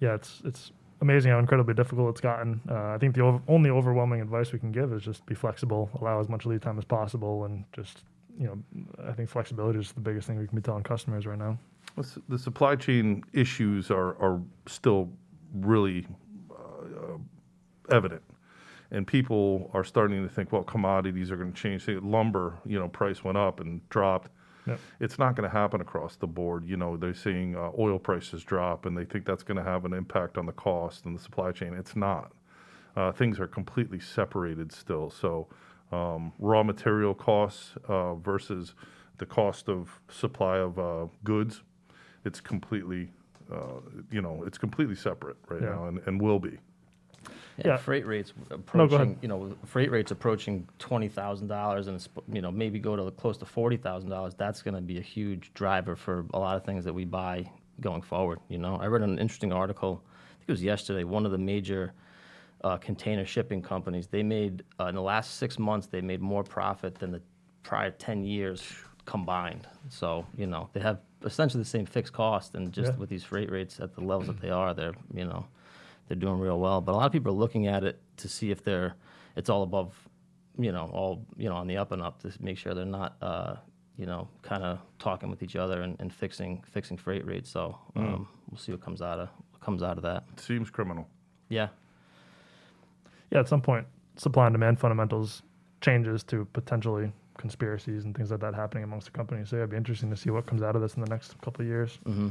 yeah, 0.00 0.14
it's 0.14 0.42
it's 0.44 0.72
amazing 1.00 1.30
how 1.32 1.38
incredibly 1.38 1.74
difficult 1.74 2.10
it's 2.10 2.20
gotten. 2.20 2.60
Uh, 2.68 2.94
I 2.94 2.98
think 2.98 3.14
the 3.14 3.22
ov- 3.22 3.42
only 3.48 3.70
overwhelming 3.70 4.20
advice 4.20 4.52
we 4.52 4.58
can 4.58 4.72
give 4.72 4.92
is 4.92 5.02
just 5.02 5.24
be 5.26 5.34
flexible, 5.34 5.90
allow 6.00 6.20
as 6.20 6.28
much 6.28 6.46
lead 6.46 6.62
time 6.62 6.78
as 6.78 6.84
possible, 6.84 7.44
and 7.44 7.64
just 7.72 8.04
you 8.38 8.46
know, 8.46 8.58
I 9.06 9.12
think 9.12 9.28
flexibility 9.28 9.78
is 9.78 9.92
the 9.92 10.00
biggest 10.00 10.26
thing 10.26 10.38
we 10.38 10.46
can 10.46 10.56
be 10.56 10.62
telling 10.62 10.82
customers 10.82 11.26
right 11.26 11.38
now. 11.38 11.58
The 12.28 12.38
supply 12.38 12.74
chain 12.74 13.22
issues 13.32 13.90
are, 13.90 14.20
are 14.20 14.40
still 14.66 15.08
really 15.54 16.06
uh, 16.50 17.18
evident. 17.90 18.22
And 18.94 19.04
people 19.06 19.70
are 19.74 19.82
starting 19.82 20.22
to 20.22 20.32
think, 20.32 20.52
well, 20.52 20.62
commodities 20.62 21.32
are 21.32 21.36
going 21.36 21.52
to 21.52 21.60
change. 21.60 21.84
Say 21.84 21.96
lumber, 21.96 22.58
you 22.64 22.78
know, 22.78 22.88
price 22.88 23.24
went 23.24 23.36
up 23.36 23.58
and 23.58 23.86
dropped. 23.88 24.30
Yep. 24.68 24.78
It's 25.00 25.18
not 25.18 25.34
going 25.34 25.50
to 25.50 25.54
happen 25.54 25.80
across 25.80 26.14
the 26.16 26.28
board. 26.28 26.64
You 26.64 26.76
know, 26.76 26.96
they're 26.96 27.12
seeing 27.12 27.56
uh, 27.56 27.70
oil 27.76 27.98
prices 27.98 28.44
drop, 28.44 28.86
and 28.86 28.96
they 28.96 29.04
think 29.04 29.26
that's 29.26 29.42
going 29.42 29.56
to 29.56 29.64
have 29.64 29.84
an 29.84 29.92
impact 29.92 30.38
on 30.38 30.46
the 30.46 30.52
cost 30.52 31.06
and 31.06 31.18
the 31.18 31.20
supply 31.20 31.50
chain. 31.50 31.74
It's 31.74 31.96
not. 31.96 32.32
Uh, 32.96 33.10
things 33.10 33.40
are 33.40 33.48
completely 33.48 33.98
separated 33.98 34.70
still. 34.72 35.10
So, 35.10 35.48
um, 35.90 36.32
raw 36.38 36.62
material 36.62 37.14
costs 37.14 37.72
uh, 37.88 38.14
versus 38.14 38.74
the 39.18 39.26
cost 39.26 39.68
of 39.68 40.00
supply 40.08 40.58
of 40.58 40.78
uh, 40.78 41.06
goods, 41.24 41.62
it's 42.24 42.40
completely, 42.40 43.10
uh, 43.52 43.80
you 44.10 44.22
know, 44.22 44.44
it's 44.46 44.56
completely 44.56 44.94
separate 44.96 45.36
right 45.48 45.62
Yeah. 45.62 45.70
now, 45.70 45.86
and, 45.88 46.00
and 46.06 46.20
will 46.22 46.38
be. 46.38 46.58
Yeah, 47.58 47.68
Yeah. 47.68 47.76
freight 47.76 48.06
rates 48.06 48.32
approaching, 48.50 49.00
ahead. 49.00 49.18
you 49.22 49.28
know, 49.28 49.54
freight 49.64 49.90
rates 49.90 50.10
approaching 50.10 50.66
twenty 50.78 51.08
thousand 51.08 51.48
dollars, 51.48 51.86
and 51.88 52.06
you 52.32 52.40
know 52.42 52.50
maybe 52.50 52.78
go 52.78 52.96
to 52.96 53.10
close 53.12 53.36
to 53.38 53.44
forty 53.46 53.76
thousand 53.76 54.10
dollars. 54.10 54.34
That's 54.34 54.62
going 54.62 54.74
to 54.74 54.80
be 54.80 54.98
a 54.98 55.02
huge 55.02 55.52
driver 55.54 55.94
for 55.96 56.24
a 56.34 56.38
lot 56.38 56.56
of 56.56 56.64
things 56.64 56.84
that 56.84 56.92
we 56.92 57.04
buy 57.04 57.48
going 57.80 58.02
forward. 58.02 58.40
You 58.48 58.58
know, 58.58 58.76
I 58.76 58.86
read 58.86 59.02
an 59.02 59.18
interesting 59.18 59.52
article. 59.52 60.02
I 60.04 60.36
think 60.38 60.48
it 60.48 60.52
was 60.52 60.62
yesterday. 60.64 61.04
One 61.04 61.24
of 61.26 61.32
the 61.32 61.38
major 61.38 61.92
uh, 62.64 62.76
container 62.78 63.24
shipping 63.24 63.62
companies 63.62 64.06
they 64.08 64.22
made 64.22 64.64
uh, 64.80 64.86
in 64.86 64.94
the 64.94 65.02
last 65.02 65.36
six 65.36 65.58
months 65.58 65.86
they 65.86 66.00
made 66.00 66.20
more 66.20 66.42
profit 66.42 66.94
than 66.96 67.10
the 67.12 67.20
prior 67.62 67.90
ten 67.92 68.24
years 68.24 68.62
combined. 69.04 69.68
So 69.90 70.26
you 70.36 70.46
know 70.46 70.68
they 70.72 70.80
have 70.80 70.98
essentially 71.24 71.62
the 71.62 71.68
same 71.68 71.86
fixed 71.86 72.12
cost, 72.12 72.54
and 72.56 72.72
just 72.72 72.92
Yeah. 72.92 72.98
with 72.98 73.10
these 73.10 73.22
freight 73.22 73.50
rates 73.50 73.78
at 73.80 73.94
the 73.94 74.00
levels 74.00 74.26
that 74.26 74.40
they 74.40 74.50
are, 74.50 74.74
they're 74.74 74.94
you 75.14 75.24
know 75.24 75.46
they're 76.08 76.16
doing 76.16 76.38
real 76.38 76.58
well. 76.58 76.80
But 76.80 76.92
a 76.92 76.96
lot 76.96 77.06
of 77.06 77.12
people 77.12 77.32
are 77.32 77.36
looking 77.36 77.66
at 77.66 77.84
it 77.84 78.00
to 78.18 78.28
see 78.28 78.50
if 78.50 78.62
they're 78.62 78.94
it's 79.36 79.50
all 79.50 79.62
above, 79.62 79.94
you 80.58 80.72
know, 80.72 80.90
all 80.92 81.26
you 81.36 81.48
know 81.48 81.56
on 81.56 81.66
the 81.66 81.76
up 81.76 81.92
and 81.92 82.02
up 82.02 82.20
to 82.22 82.32
make 82.40 82.58
sure 82.58 82.74
they're 82.74 82.84
not, 82.84 83.16
uh, 83.22 83.56
you 83.96 84.06
know, 84.06 84.28
kind 84.42 84.62
of 84.62 84.78
talking 84.98 85.30
with 85.30 85.42
each 85.42 85.56
other 85.56 85.82
and, 85.82 85.96
and 86.00 86.12
fixing 86.12 86.62
fixing 86.70 86.96
freight 86.96 87.26
rates. 87.26 87.50
So 87.50 87.78
um, 87.96 88.28
we'll 88.50 88.58
see 88.58 88.72
what 88.72 88.80
comes 88.80 89.02
out 89.02 89.18
of 89.18 89.28
what 89.52 89.60
comes 89.60 89.82
out 89.82 89.96
of 89.96 90.02
that. 90.02 90.24
It 90.32 90.40
seems 90.40 90.70
criminal. 90.70 91.08
Yeah, 91.48 91.68
yeah, 93.30 93.40
at 93.40 93.48
some 93.48 93.60
point, 93.60 93.86
supply 94.16 94.46
and 94.46 94.54
demand 94.54 94.78
fundamentals 94.78 95.42
changes 95.80 96.22
to 96.24 96.46
potentially 96.52 97.12
conspiracies 97.36 98.04
and 98.04 98.16
things 98.16 98.30
like 98.30 98.40
that 98.40 98.54
happening 98.54 98.84
amongst 98.84 99.06
the 99.06 99.10
companies. 99.10 99.50
So 99.50 99.56
yeah, 99.56 99.62
it'd 99.62 99.70
be 99.70 99.76
interesting 99.76 100.08
to 100.10 100.16
see 100.16 100.30
what 100.30 100.46
comes 100.46 100.62
out 100.62 100.76
of 100.76 100.82
this 100.82 100.94
in 100.94 101.02
the 101.02 101.10
next 101.10 101.40
couple 101.42 101.62
of 101.62 101.68
years. 101.68 101.98
hmm 102.04 102.28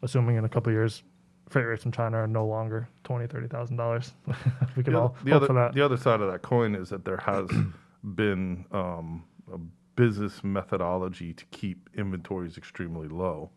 Assuming 0.00 0.36
in 0.36 0.44
a 0.44 0.48
couple 0.48 0.70
of 0.70 0.74
years, 0.74 1.02
freight 1.48 1.66
rates 1.66 1.84
in 1.84 1.92
China 1.92 2.18
are 2.18 2.26
no 2.26 2.46
longer 2.46 2.88
twenty, 3.04 3.26
thirty 3.26 3.48
thousand 3.48 3.76
dollars. 3.76 4.12
we 4.76 4.82
could 4.82 4.94
the, 4.94 4.98
all 4.98 5.16
other, 5.16 5.24
the 5.24 5.30
hope 5.32 5.36
other, 5.36 5.46
for 5.46 5.52
that. 5.54 5.74
the 5.74 5.84
other 5.84 5.96
side 5.96 6.20
of 6.20 6.30
that 6.30 6.42
coin 6.42 6.74
is 6.74 6.88
that 6.90 7.04
there 7.04 7.16
has 7.18 7.48
been 8.14 8.64
um, 8.72 9.24
a 9.52 9.58
business 9.96 10.44
methodology 10.44 11.32
to 11.32 11.44
keep 11.46 11.88
inventories 11.96 12.56
extremely 12.56 13.08
low, 13.08 13.50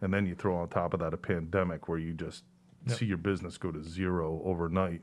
and 0.00 0.12
then 0.12 0.26
you 0.26 0.34
throw 0.34 0.56
on 0.56 0.68
top 0.68 0.94
of 0.94 1.00
that 1.00 1.14
a 1.14 1.16
pandemic 1.18 1.88
where 1.88 1.98
you 1.98 2.12
just 2.14 2.44
Yep. 2.88 2.98
see 2.98 3.06
your 3.06 3.16
business 3.18 3.58
go 3.58 3.72
to 3.72 3.82
zero 3.82 4.40
overnight, 4.44 5.02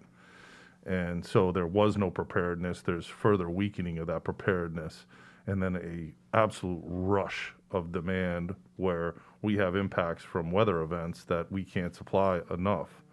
and 0.85 1.25
so 1.25 1.51
there 1.51 1.67
was 1.67 1.97
no 1.97 2.09
preparedness. 2.09 2.81
There's 2.81 3.05
further 3.05 3.49
weakening 3.49 3.97
of 3.99 4.07
that 4.07 4.23
preparedness, 4.23 5.05
and 5.47 5.61
then 5.61 5.75
a 5.75 6.37
absolute 6.37 6.81
rush 6.85 7.53
of 7.71 7.91
demand 7.91 8.55
where 8.77 9.15
we 9.43 9.57
have 9.57 9.75
impacts 9.75 10.23
from 10.23 10.49
weather 10.49 10.81
events 10.81 11.25
that 11.25 11.51
we 11.51 11.63
can't 11.63 11.93
supply 11.93 12.39
enough. 12.49 13.03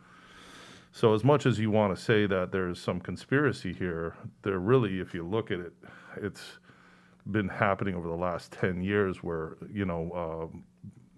So 0.92 1.12
as 1.12 1.24
much 1.24 1.44
as 1.44 1.58
you 1.58 1.70
want 1.70 1.94
to 1.94 2.02
say 2.02 2.26
that 2.26 2.52
there's 2.52 2.80
some 2.80 3.00
conspiracy 3.00 3.72
here, 3.72 4.14
there 4.42 4.58
really, 4.58 5.00
if 5.00 5.12
you 5.12 5.26
look 5.26 5.50
at 5.50 5.58
it, 5.58 5.72
it's 6.16 6.58
been 7.30 7.48
happening 7.48 7.94
over 7.94 8.08
the 8.08 8.14
last 8.14 8.52
10 8.52 8.80
years 8.80 9.22
where, 9.22 9.56
you 9.72 9.84
know, 9.84 10.50
um, 10.52 10.64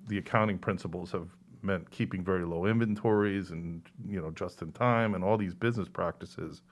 the 0.09 0.19
accounting 0.19 0.59
principles 0.59 1.13
have 1.13 1.29
meant 1.63 1.91
keeping 1.91 2.25
very 2.25 2.45
low 2.45 2.67
inventories 2.67 3.51
and, 3.51 3.83
you 4.09 4.21
know, 4.21 4.31
just 4.33 4.63
in 4.63 4.73
time 4.73 5.15
and 5.15 5.23
all 5.23 5.37
these 5.37 5.55
business 5.55 5.89
practices 5.89 6.63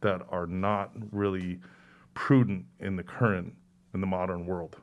that 0.00 0.20
are 0.30 0.46
not 0.46 0.90
really 1.10 1.58
prudent 2.14 2.64
in 2.80 2.96
the 2.96 3.02
current, 3.02 3.54
in 3.94 4.00
the 4.00 4.06
modern 4.06 4.44
world. 4.44 4.76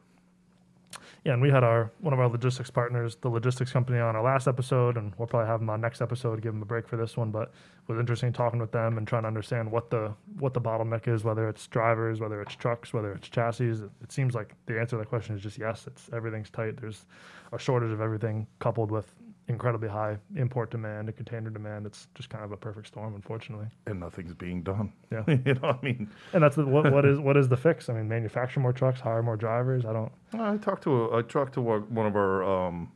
Yeah, 1.24 1.34
and 1.34 1.42
we 1.42 1.52
had 1.52 1.64
our 1.64 1.92
one 2.00 2.14
of 2.14 2.20
our 2.20 2.28
logistics 2.28 2.72
partners, 2.72 3.16
the 3.22 3.30
logistics 3.30 3.72
company, 3.72 4.00
on 4.00 4.16
our 4.16 4.24
last 4.24 4.48
episode, 4.48 4.98
and 4.98 5.14
we'll 5.18 5.28
probably 5.28 5.48
have 5.48 5.60
them 5.60 5.70
on 5.70 5.80
next 5.80 6.02
episode 6.02 6.42
give 6.42 6.52
them 6.54 6.64
a 6.64 6.66
break 6.66 6.88
for 6.88 6.98
this 6.98 7.16
one. 7.16 7.30
But 7.30 7.50
it 7.50 7.92
was 7.92 8.00
interesting 8.00 8.34
talking 8.34 8.60
with 8.60 8.72
them 8.72 8.98
and 8.98 9.08
trying 9.08 9.22
to 9.22 9.28
understand 9.28 9.72
what 9.72 9.92
the 9.92 10.16
what 10.40 10.56
the 10.56 10.62
bottleneck 10.62 11.08
is, 11.08 11.24
whether 11.24 11.48
it's 11.48 11.68
drivers, 11.68 12.20
whether 12.20 12.42
it's 12.42 12.56
trucks, 12.56 12.92
whether 12.92 13.14
it's 13.14 13.30
chassis. 13.30 13.70
It, 13.70 13.92
it 14.02 14.12
seems 14.12 14.34
like 14.34 14.56
the 14.66 14.80
answer 14.80 14.96
to 14.96 14.98
that 14.98 15.10
question 15.10 15.36
is 15.36 15.44
just 15.44 15.60
yes. 15.60 15.86
It's 15.86 16.10
everything's 16.12 16.50
tight. 16.50 16.82
There's 16.82 17.06
a 17.54 17.60
shortage 17.60 17.92
of 17.92 18.02
everything, 18.02 18.48
coupled 18.58 18.90
with 18.90 19.14
incredibly 19.52 19.88
high 19.90 20.18
import 20.36 20.72
demand 20.72 21.08
and 21.08 21.16
container 21.16 21.50
demand. 21.50 21.86
It's 21.86 22.08
just 22.16 22.30
kind 22.30 22.44
of 22.44 22.52
a 22.52 22.58
perfect 22.58 22.88
storm, 22.88 23.14
unfortunately. 23.16 23.68
And 23.86 24.00
nothing's 24.00 24.34
being 24.34 24.64
done. 24.64 24.92
Yeah. 25.12 25.24
you 25.28 25.54
know, 25.54 25.60
what 25.62 25.80
I 25.82 25.86
mean, 25.86 26.10
And 26.34 26.42
that's 26.44 26.56
the, 26.56 26.66
what 26.66 26.92
what 26.92 27.06
is 27.06 27.20
what 27.20 27.38
is 27.38 27.48
the 27.50 27.58
fix? 27.58 27.90
I 27.90 27.94
mean, 27.94 28.08
manufacture 28.08 28.60
more 28.60 28.74
trucks, 28.74 29.00
hire 29.00 29.22
more 29.22 29.38
drivers. 29.38 29.86
I 29.86 29.94
don't. 29.94 30.12
I 30.34 30.58
talked 30.58 30.84
to 30.84 31.04
a, 31.06 31.18
I 31.18 31.22
talked 31.22 31.54
to 31.56 31.62
one 31.62 32.06
of 32.06 32.16
our 32.16 32.44
um, 32.44 32.92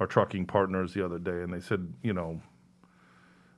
our 0.00 0.06
trucking 0.06 0.46
partners 0.46 0.92
the 0.94 1.04
other 1.04 1.18
day, 1.18 1.42
and 1.42 1.52
they 1.52 1.60
said, 1.60 1.92
you 2.02 2.12
know, 2.12 2.40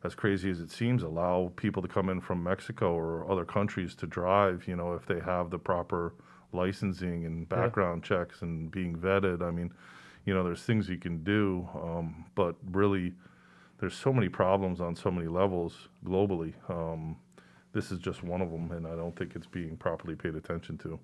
as 0.04 0.14
crazy 0.14 0.50
as 0.50 0.60
it 0.60 0.70
seems, 0.70 1.02
allow 1.02 1.50
people 1.56 1.80
to 1.82 1.88
come 1.88 2.08
in 2.10 2.20
from 2.20 2.42
Mexico 2.42 2.92
or 2.94 3.30
other 3.30 3.44
countries 3.44 3.94
to 3.96 4.06
drive. 4.06 4.68
You 4.68 4.76
know, 4.76 4.92
if 4.94 5.06
they 5.06 5.20
have 5.20 5.50
the 5.50 5.58
proper 5.58 6.14
licensing 6.52 7.24
and 7.24 7.46
Yeah. 7.50 7.56
background 7.56 8.04
checks 8.04 8.42
and 8.42 8.70
being 8.70 8.96
vetted. 8.96 9.42
I 9.42 9.50
mean, 9.50 9.72
you 10.24 10.34
know, 10.34 10.42
there's 10.42 10.62
things 10.62 10.88
you 10.88 10.98
can 10.98 11.22
do, 11.22 11.68
um, 11.74 12.24
but 12.34 12.56
really, 12.70 13.12
there's 13.78 13.94
so 13.94 14.12
many 14.12 14.28
problems 14.28 14.80
on 14.80 14.96
so 14.96 15.10
many 15.10 15.28
levels 15.28 15.88
globally. 16.04 16.54
Um, 16.70 17.16
this 17.72 17.90
is 17.90 17.98
just 17.98 18.22
one 18.22 18.40
of 18.40 18.50
them, 18.50 18.70
and 18.72 18.86
I 18.86 18.94
don't 18.96 19.14
think 19.16 19.32
it's 19.34 19.46
being 19.46 19.76
properly 19.76 20.14
paid 20.14 20.34
attention 20.34 20.78
to. 20.78 20.98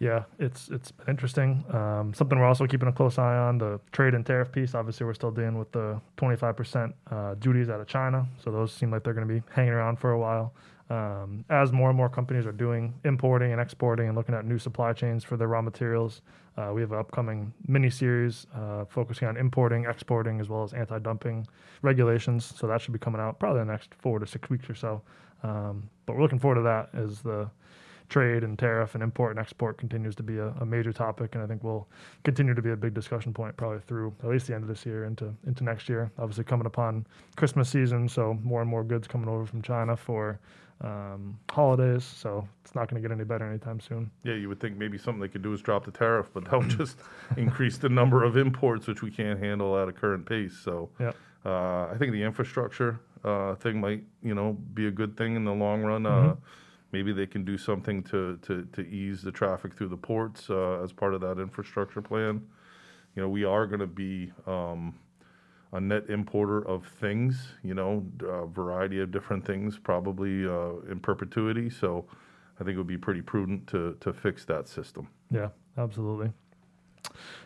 Yeah, 0.00 0.24
it's 0.38 0.70
it's 0.70 0.92
interesting. 1.08 1.62
Um, 1.70 2.14
something 2.14 2.38
we're 2.38 2.46
also 2.46 2.66
keeping 2.66 2.88
a 2.88 2.92
close 2.92 3.18
eye 3.18 3.36
on 3.36 3.58
the 3.58 3.78
trade 3.92 4.14
and 4.14 4.24
tariff 4.24 4.50
piece. 4.50 4.74
Obviously, 4.74 5.04
we're 5.04 5.14
still 5.14 5.30
dealing 5.30 5.58
with 5.58 5.70
the 5.72 6.00
25% 6.16 6.92
uh, 7.10 7.34
duties 7.34 7.68
out 7.68 7.80
of 7.80 7.86
China, 7.86 8.26
so 8.42 8.50
those 8.50 8.72
seem 8.72 8.90
like 8.90 9.04
they're 9.04 9.14
going 9.14 9.28
to 9.28 9.34
be 9.34 9.42
hanging 9.52 9.72
around 9.72 9.98
for 9.98 10.12
a 10.12 10.18
while. 10.18 10.54
Um, 10.90 11.44
as 11.48 11.70
more 11.70 11.88
and 11.88 11.96
more 11.96 12.08
companies 12.08 12.46
are 12.46 12.52
doing 12.52 12.92
importing 13.04 13.52
and 13.52 13.60
exporting 13.60 14.08
and 14.08 14.16
looking 14.16 14.34
at 14.34 14.44
new 14.44 14.58
supply 14.58 14.92
chains 14.92 15.22
for 15.22 15.36
their 15.36 15.46
raw 15.46 15.62
materials, 15.62 16.20
uh, 16.56 16.72
we 16.74 16.80
have 16.80 16.90
an 16.90 16.98
upcoming 16.98 17.52
mini 17.68 17.88
series 17.88 18.48
uh, 18.56 18.84
focusing 18.86 19.28
on 19.28 19.36
importing, 19.36 19.84
exporting, 19.84 20.40
as 20.40 20.48
well 20.48 20.64
as 20.64 20.72
anti-dumping 20.72 21.46
regulations. 21.82 22.52
So 22.56 22.66
that 22.66 22.80
should 22.80 22.92
be 22.92 22.98
coming 22.98 23.20
out 23.20 23.38
probably 23.38 23.60
the 23.60 23.66
next 23.66 23.94
four 23.94 24.18
to 24.18 24.26
six 24.26 24.50
weeks 24.50 24.68
or 24.68 24.74
so. 24.74 25.00
Um, 25.44 25.88
but 26.06 26.16
we're 26.16 26.22
looking 26.22 26.40
forward 26.40 26.56
to 26.56 26.62
that 26.62 26.88
as 26.92 27.20
the 27.20 27.48
trade 28.10 28.44
and 28.44 28.58
tariff 28.58 28.94
and 28.94 29.02
import 29.02 29.30
and 29.30 29.38
export 29.38 29.78
continues 29.78 30.14
to 30.16 30.22
be 30.22 30.36
a, 30.36 30.48
a, 30.60 30.66
major 30.66 30.92
topic, 30.92 31.34
and 31.34 31.42
I 31.42 31.46
think 31.46 31.64
will 31.64 31.88
continue 32.24 32.54
to 32.54 32.60
be 32.60 32.72
a 32.72 32.76
big 32.76 32.92
discussion 32.92 33.32
point 33.32 33.56
probably 33.56 33.78
through 33.86 34.12
at 34.22 34.28
least 34.28 34.48
the 34.48 34.54
end 34.54 34.64
of 34.64 34.68
this 34.68 34.84
year 34.84 35.04
into 35.04 35.32
into 35.46 35.64
next 35.64 35.88
year. 35.88 36.10
Obviously, 36.18 36.44
coming 36.44 36.66
upon 36.66 37.06
Christmas 37.36 37.70
season, 37.70 38.08
so 38.08 38.36
more 38.42 38.60
and 38.60 38.68
more 38.68 38.84
goods 38.84 39.08
coming 39.08 39.28
over 39.28 39.46
from 39.46 39.62
China 39.62 39.96
for 39.96 40.40
um, 40.82 41.38
holidays, 41.50 42.04
so 42.04 42.46
it's 42.64 42.74
not 42.74 42.88
going 42.88 43.00
to 43.00 43.08
get 43.08 43.14
any 43.14 43.24
better 43.24 43.48
anytime 43.48 43.80
soon. 43.80 44.10
Yeah, 44.24 44.34
you 44.34 44.48
would 44.48 44.60
think 44.60 44.76
maybe 44.76 44.98
something 44.98 45.20
they 45.20 45.28
could 45.28 45.42
do 45.42 45.52
is 45.52 45.60
drop 45.60 45.84
the 45.84 45.90
tariff, 45.90 46.30
but 46.32 46.44
that 46.50 46.58
would 46.58 46.70
just 46.70 46.98
increase 47.36 47.78
the 47.78 47.88
number 47.88 48.24
of 48.24 48.36
imports, 48.36 48.86
which 48.86 49.02
we 49.02 49.10
can't 49.10 49.38
handle 49.38 49.78
at 49.78 49.88
a 49.88 49.92
current 49.92 50.26
pace. 50.26 50.58
So, 50.62 50.88
yeah. 50.98 51.12
uh, 51.44 51.90
I 51.92 51.96
think 51.98 52.12
the 52.12 52.22
infrastructure 52.22 53.00
uh, 53.24 53.54
thing 53.56 53.80
might, 53.80 54.02
you 54.22 54.34
know, 54.34 54.56
be 54.74 54.86
a 54.86 54.90
good 54.90 55.16
thing 55.16 55.36
in 55.36 55.44
the 55.44 55.52
long 55.52 55.82
run. 55.82 56.06
Uh, 56.06 56.10
mm-hmm. 56.10 56.40
Maybe 56.92 57.12
they 57.12 57.26
can 57.26 57.44
do 57.44 57.56
something 57.56 58.02
to, 58.04 58.38
to, 58.42 58.66
to 58.72 58.82
ease 58.82 59.22
the 59.22 59.32
traffic 59.32 59.74
through 59.74 59.88
the 59.88 59.96
ports 59.96 60.50
uh, 60.50 60.80
as 60.82 60.92
part 60.92 61.14
of 61.14 61.20
that 61.20 61.38
infrastructure 61.38 62.02
plan. 62.02 62.46
You 63.16 63.22
know, 63.22 63.28
we 63.28 63.44
are 63.44 63.66
going 63.66 63.80
to 63.80 63.86
be. 63.86 64.32
Um, 64.46 64.94
a 65.72 65.80
net 65.80 66.04
importer 66.08 66.66
of 66.66 66.86
things, 66.86 67.54
you 67.62 67.74
know, 67.74 68.04
a 68.28 68.46
variety 68.46 69.00
of 69.00 69.10
different 69.10 69.44
things, 69.46 69.78
probably 69.78 70.46
uh, 70.46 70.80
in 70.90 70.98
perpetuity. 71.00 71.70
So 71.70 72.06
I 72.60 72.64
think 72.64 72.74
it 72.74 72.78
would 72.78 72.86
be 72.86 72.98
pretty 72.98 73.22
prudent 73.22 73.66
to, 73.68 73.96
to 74.00 74.12
fix 74.12 74.44
that 74.46 74.68
system. 74.68 75.08
Yeah, 75.30 75.48
absolutely. 75.78 76.32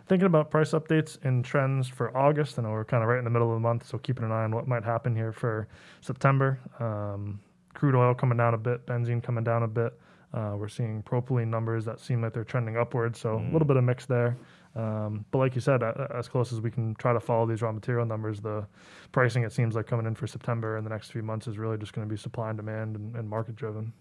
Thinking 0.06 0.26
about 0.26 0.50
price 0.50 0.72
updates 0.72 1.22
and 1.22 1.44
trends 1.44 1.86
for 1.88 2.16
August. 2.16 2.58
I 2.58 2.62
know 2.62 2.70
we're 2.70 2.84
kind 2.84 3.02
of 3.02 3.08
right 3.08 3.18
in 3.18 3.24
the 3.24 3.30
middle 3.30 3.48
of 3.50 3.56
the 3.56 3.60
month, 3.60 3.86
so 3.86 3.98
keeping 3.98 4.24
an 4.24 4.32
eye 4.32 4.44
on 4.44 4.54
what 4.54 4.66
might 4.66 4.84
happen 4.84 5.14
here 5.14 5.32
for 5.32 5.68
September. 6.00 6.58
Um, 6.80 7.40
crude 7.74 7.94
oil 7.94 8.14
coming 8.14 8.38
down 8.38 8.54
a 8.54 8.58
bit, 8.58 8.86
benzene 8.86 9.22
coming 9.22 9.44
down 9.44 9.62
a 9.62 9.68
bit. 9.68 9.98
Uh, 10.32 10.54
we're 10.56 10.68
seeing 10.68 11.02
propylene 11.02 11.46
numbers 11.48 11.84
that 11.84 12.00
seem 12.00 12.20
like 12.20 12.32
they're 12.32 12.42
trending 12.42 12.76
upwards, 12.76 13.20
so 13.20 13.36
mm. 13.38 13.48
a 13.48 13.52
little 13.52 13.66
bit 13.66 13.76
of 13.76 13.84
mix 13.84 14.06
there. 14.06 14.36
Um, 14.74 15.24
but 15.30 15.38
like 15.38 15.54
you 15.54 15.60
said, 15.60 15.82
uh, 15.84 16.08
as 16.12 16.26
close 16.26 16.52
as 16.52 16.60
we 16.60 16.70
can 16.70 16.94
try 16.96 17.12
to 17.12 17.20
follow 17.20 17.46
these 17.46 17.62
raw 17.62 17.70
material 17.70 18.04
numbers, 18.04 18.40
the 18.40 18.66
pricing 19.12 19.44
it 19.44 19.52
seems 19.52 19.76
like 19.76 19.86
coming 19.86 20.06
in 20.06 20.14
for 20.16 20.26
September 20.26 20.76
and 20.76 20.84
the 20.84 20.90
next 20.90 21.12
few 21.12 21.22
months 21.22 21.46
is 21.46 21.58
really 21.58 21.78
just 21.78 21.92
going 21.92 22.06
to 22.06 22.12
be 22.12 22.16
supply 22.16 22.48
and 22.48 22.56
demand 22.56 22.96
and, 22.96 23.14
and, 23.14 23.28
market 23.28 23.54
driven. 23.54 23.92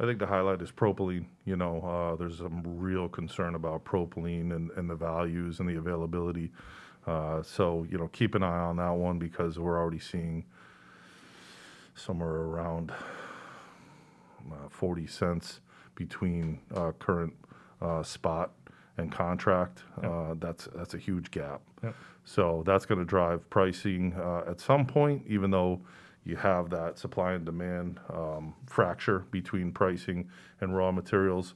I 0.00 0.04
think 0.04 0.18
the 0.18 0.26
highlight 0.26 0.62
is 0.62 0.70
propylene. 0.70 1.26
You 1.44 1.56
know, 1.56 1.80
uh, 1.82 2.16
there's 2.16 2.38
some 2.38 2.62
real 2.64 3.08
concern 3.08 3.54
about 3.54 3.84
propylene 3.84 4.54
and, 4.54 4.70
and 4.72 4.88
the 4.88 4.94
values 4.94 5.60
and 5.60 5.68
the 5.68 5.76
availability. 5.76 6.50
Uh, 7.06 7.42
so, 7.42 7.86
you 7.90 7.98
know, 7.98 8.08
keep 8.08 8.34
an 8.34 8.42
eye 8.42 8.58
on 8.58 8.76
that 8.76 8.90
one 8.90 9.18
because 9.18 9.58
we're 9.58 9.78
already 9.78 9.98
seeing 9.98 10.44
somewhere 11.96 12.30
around 12.30 12.92
uh, 14.52 14.68
40 14.70 15.06
cents 15.06 15.60
between 15.94 16.60
uh, 16.74 16.92
current 16.98 17.34
uh, 17.80 18.02
spot 18.02 18.52
and 18.98 19.10
contract. 19.10 19.82
Yep. 20.02 20.10
Uh, 20.10 20.34
that's 20.38 20.68
that's 20.74 20.94
a 20.94 20.98
huge 20.98 21.30
gap. 21.30 21.60
Yep. 21.82 21.94
So 22.24 22.62
that's 22.66 22.86
going 22.86 22.98
to 22.98 23.04
drive 23.04 23.48
pricing 23.50 24.14
uh, 24.14 24.44
at 24.48 24.60
some 24.60 24.86
point, 24.86 25.22
even 25.26 25.50
though 25.50 25.80
you 26.24 26.36
have 26.36 26.70
that 26.70 26.98
supply 26.98 27.32
and 27.32 27.44
demand 27.44 28.00
um, 28.12 28.54
fracture 28.66 29.20
between 29.30 29.70
pricing 29.70 30.28
and 30.60 30.76
raw 30.76 30.90
materials. 30.90 31.54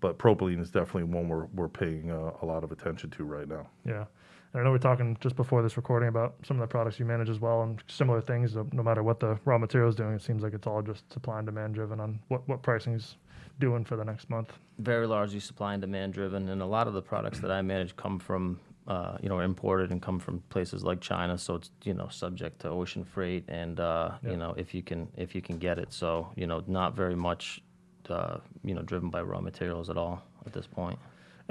But 0.00 0.18
propylene 0.18 0.60
is 0.60 0.70
definitely 0.70 1.04
one 1.04 1.28
we're, 1.28 1.46
we're 1.54 1.68
paying 1.68 2.10
uh, 2.10 2.32
a 2.42 2.44
lot 2.44 2.64
of 2.64 2.72
attention 2.72 3.08
to 3.10 3.24
right 3.24 3.48
now. 3.48 3.68
Yeah. 3.86 4.04
And 4.52 4.60
I 4.60 4.64
know 4.64 4.70
we're 4.70 4.78
talking 4.78 5.16
just 5.20 5.34
before 5.34 5.62
this 5.62 5.76
recording 5.76 6.08
about 6.08 6.34
some 6.44 6.58
of 6.58 6.60
the 6.60 6.70
products 6.70 6.98
you 6.98 7.06
manage 7.06 7.30
as 7.30 7.40
well 7.40 7.62
and 7.62 7.82
similar 7.88 8.20
things. 8.20 8.54
No 8.54 8.82
matter 8.82 9.02
what 9.02 9.18
the 9.18 9.38
raw 9.44 9.56
material 9.56 9.88
is 9.88 9.94
doing, 9.94 10.14
it 10.14 10.22
seems 10.22 10.42
like 10.42 10.52
it's 10.52 10.66
all 10.66 10.82
just 10.82 11.10
supply 11.12 11.38
and 11.38 11.46
demand 11.46 11.74
driven 11.74 12.00
on 12.00 12.18
what, 12.28 12.46
what 12.48 12.62
pricing 12.62 12.92
is 12.92 13.16
doing 13.58 13.84
for 13.84 13.96
the 13.96 14.04
next 14.04 14.28
month? 14.28 14.52
Very 14.78 15.06
largely 15.06 15.40
supply 15.40 15.72
and 15.72 15.80
demand 15.80 16.12
driven, 16.12 16.48
and 16.48 16.60
a 16.60 16.66
lot 16.66 16.86
of 16.86 16.94
the 16.94 17.02
products 17.02 17.38
that 17.40 17.50
I 17.50 17.62
manage 17.62 17.96
come 17.96 18.18
from 18.18 18.60
uh, 18.88 19.16
you 19.22 19.28
know 19.28 19.38
imported 19.40 19.92
and 19.92 20.02
come 20.02 20.18
from 20.18 20.40
places 20.48 20.82
like 20.82 21.00
China, 21.00 21.38
so 21.38 21.54
it's 21.54 21.70
you 21.84 21.94
know 21.94 22.08
subject 22.08 22.60
to 22.62 22.68
ocean 22.68 23.04
freight, 23.04 23.44
and 23.48 23.78
uh, 23.78 24.10
yep. 24.22 24.32
you 24.32 24.36
know 24.36 24.54
if 24.56 24.74
you 24.74 24.82
can 24.82 25.08
if 25.16 25.34
you 25.34 25.40
can 25.40 25.58
get 25.58 25.78
it, 25.78 25.92
so 25.92 26.28
you 26.34 26.46
know 26.46 26.62
not 26.66 26.96
very 26.96 27.14
much 27.14 27.62
uh, 28.08 28.38
you 28.64 28.74
know 28.74 28.82
driven 28.82 29.08
by 29.08 29.22
raw 29.22 29.40
materials 29.40 29.88
at 29.88 29.96
all 29.96 30.22
at 30.46 30.52
this 30.52 30.66
point. 30.66 30.98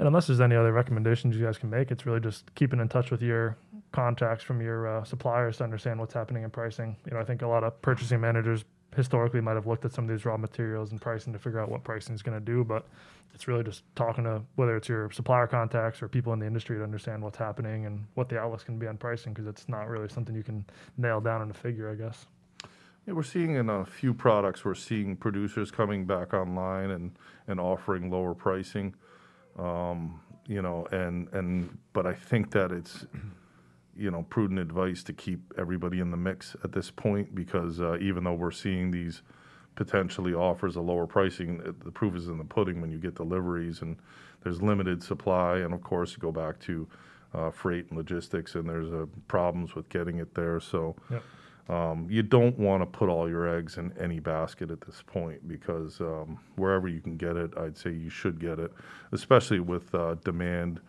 And 0.02 0.08
unless 0.08 0.26
there's 0.26 0.40
any 0.40 0.56
other 0.56 0.72
recommendations 0.72 1.36
you 1.36 1.44
guys 1.44 1.58
can 1.58 1.70
make, 1.70 1.92
it's 1.92 2.06
really 2.06 2.18
just 2.18 2.52
keeping 2.56 2.80
in 2.80 2.88
touch 2.88 3.12
with 3.12 3.22
your 3.22 3.56
contacts 3.92 4.42
from 4.42 4.60
your 4.60 4.88
uh, 4.88 5.04
suppliers 5.04 5.58
to 5.58 5.64
understand 5.64 6.00
what's 6.00 6.12
happening 6.12 6.42
in 6.42 6.50
pricing. 6.50 6.96
You 7.06 7.12
know, 7.12 7.20
I 7.20 7.24
think 7.24 7.42
a 7.42 7.46
lot 7.46 7.62
of 7.62 7.80
purchasing 7.82 8.20
managers 8.20 8.64
historically 8.96 9.40
might 9.40 9.54
have 9.54 9.68
looked 9.68 9.84
at 9.84 9.92
some 9.92 10.02
of 10.02 10.10
these 10.10 10.24
raw 10.24 10.36
materials 10.36 10.90
and 10.90 11.00
pricing 11.00 11.32
to 11.32 11.38
figure 11.38 11.60
out 11.60 11.68
what 11.68 11.84
pricing 11.84 12.16
is 12.16 12.20
going 12.20 12.36
to 12.36 12.44
do, 12.44 12.64
but 12.64 12.84
it's 13.32 13.46
really 13.46 13.62
just 13.62 13.84
talking 13.94 14.24
to 14.24 14.42
whether 14.56 14.76
it's 14.76 14.88
your 14.88 15.08
supplier 15.12 15.46
contacts 15.46 16.02
or 16.02 16.08
people 16.08 16.32
in 16.32 16.40
the 16.40 16.46
industry 16.46 16.78
to 16.78 16.82
understand 16.82 17.22
what's 17.22 17.38
happening 17.38 17.86
and 17.86 18.04
what 18.14 18.28
the 18.28 18.36
outlooks 18.36 18.64
can 18.64 18.80
be 18.80 18.88
on 18.88 18.96
pricing 18.96 19.32
because 19.32 19.46
it's 19.46 19.68
not 19.68 19.86
really 19.86 20.08
something 20.08 20.34
you 20.34 20.42
can 20.42 20.64
nail 20.98 21.20
down 21.20 21.42
in 21.42 21.50
a 21.52 21.54
figure, 21.54 21.88
I 21.88 21.94
guess. 21.94 22.26
Yeah, 23.06 23.14
we're 23.14 23.22
seeing 23.22 23.54
in 23.54 23.70
a 23.70 23.84
few 23.84 24.12
products, 24.14 24.64
we're 24.64 24.74
seeing 24.74 25.14
producers 25.14 25.70
coming 25.70 26.06
back 26.06 26.34
online 26.34 26.90
and, 26.90 27.12
and 27.46 27.60
offering 27.60 28.10
lower 28.10 28.34
pricing. 28.34 28.94
Um, 29.58 30.20
you 30.46 30.62
know, 30.62 30.86
and, 30.90 31.28
and, 31.32 31.78
but 31.92 32.06
I 32.06 32.14
think 32.14 32.50
that 32.52 32.72
it's, 32.72 33.06
you 33.96 34.10
know, 34.10 34.26
prudent 34.28 34.58
advice 34.58 35.02
to 35.04 35.12
keep 35.12 35.40
everybody 35.58 36.00
in 36.00 36.10
the 36.10 36.16
mix 36.16 36.56
at 36.64 36.72
this 36.72 36.90
point 36.90 37.34
because 37.34 37.80
uh, 37.80 37.98
even 37.98 38.24
though 38.24 38.34
we're 38.34 38.50
seeing 38.50 38.90
these 38.90 39.22
potentially 39.74 40.34
offers 40.34 40.76
a 40.76 40.80
lower 40.80 41.06
pricing, 41.06 41.58
the 41.84 41.92
proof 41.92 42.16
is 42.16 42.28
in 42.28 42.38
the 42.38 42.44
pudding 42.44 42.80
when 42.80 42.90
you 42.90 42.98
get 42.98 43.14
deliveries 43.14 43.82
and 43.82 43.96
there's 44.42 44.60
limited 44.60 45.02
supply. 45.02 45.58
And 45.58 45.72
of 45.72 45.82
course, 45.82 46.12
you 46.12 46.18
go 46.18 46.32
back 46.32 46.58
to 46.60 46.88
uh, 47.34 47.50
freight 47.50 47.86
and 47.88 47.96
logistics, 47.96 48.56
and 48.56 48.68
there's 48.68 48.92
uh, 48.92 49.06
problems 49.28 49.74
with 49.74 49.88
getting 49.88 50.18
it 50.18 50.34
there. 50.34 50.60
So. 50.60 50.96
Yep. 51.10 51.22
Um, 51.68 52.06
you 52.10 52.22
don't 52.22 52.58
want 52.58 52.82
to 52.82 52.86
put 52.86 53.08
all 53.08 53.28
your 53.28 53.48
eggs 53.48 53.78
in 53.78 53.92
any 53.98 54.18
basket 54.18 54.70
at 54.70 54.80
this 54.80 55.02
point 55.06 55.46
because 55.46 56.00
um, 56.00 56.38
wherever 56.56 56.88
you 56.88 57.00
can 57.00 57.16
get 57.16 57.36
it, 57.36 57.56
I'd 57.56 57.76
say 57.78 57.90
you 57.92 58.10
should 58.10 58.40
get 58.40 58.58
it, 58.58 58.72
especially 59.12 59.60
with 59.60 59.94
uh, 59.94 60.16
demand 60.24 60.80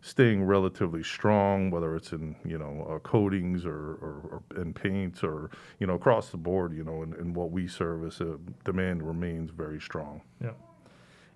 staying 0.00 0.44
relatively 0.44 1.02
strong, 1.02 1.70
whether 1.70 1.96
it's 1.96 2.12
in 2.12 2.36
you 2.44 2.58
know 2.58 2.86
uh, 2.90 2.98
coatings 3.00 3.64
or, 3.64 3.72
or, 3.72 4.42
or, 4.54 4.60
in 4.60 4.72
paints 4.74 5.22
or 5.22 5.50
you 5.78 5.86
know 5.86 5.94
across 5.94 6.30
the 6.30 6.36
board. 6.36 6.76
You 6.76 6.84
know, 6.84 7.02
in, 7.02 7.14
in 7.14 7.34
what 7.34 7.50
we 7.50 7.66
service, 7.66 8.20
uh, 8.20 8.36
demand 8.64 9.02
remains 9.02 9.50
very 9.50 9.80
strong. 9.80 10.20
Yeah. 10.42 10.50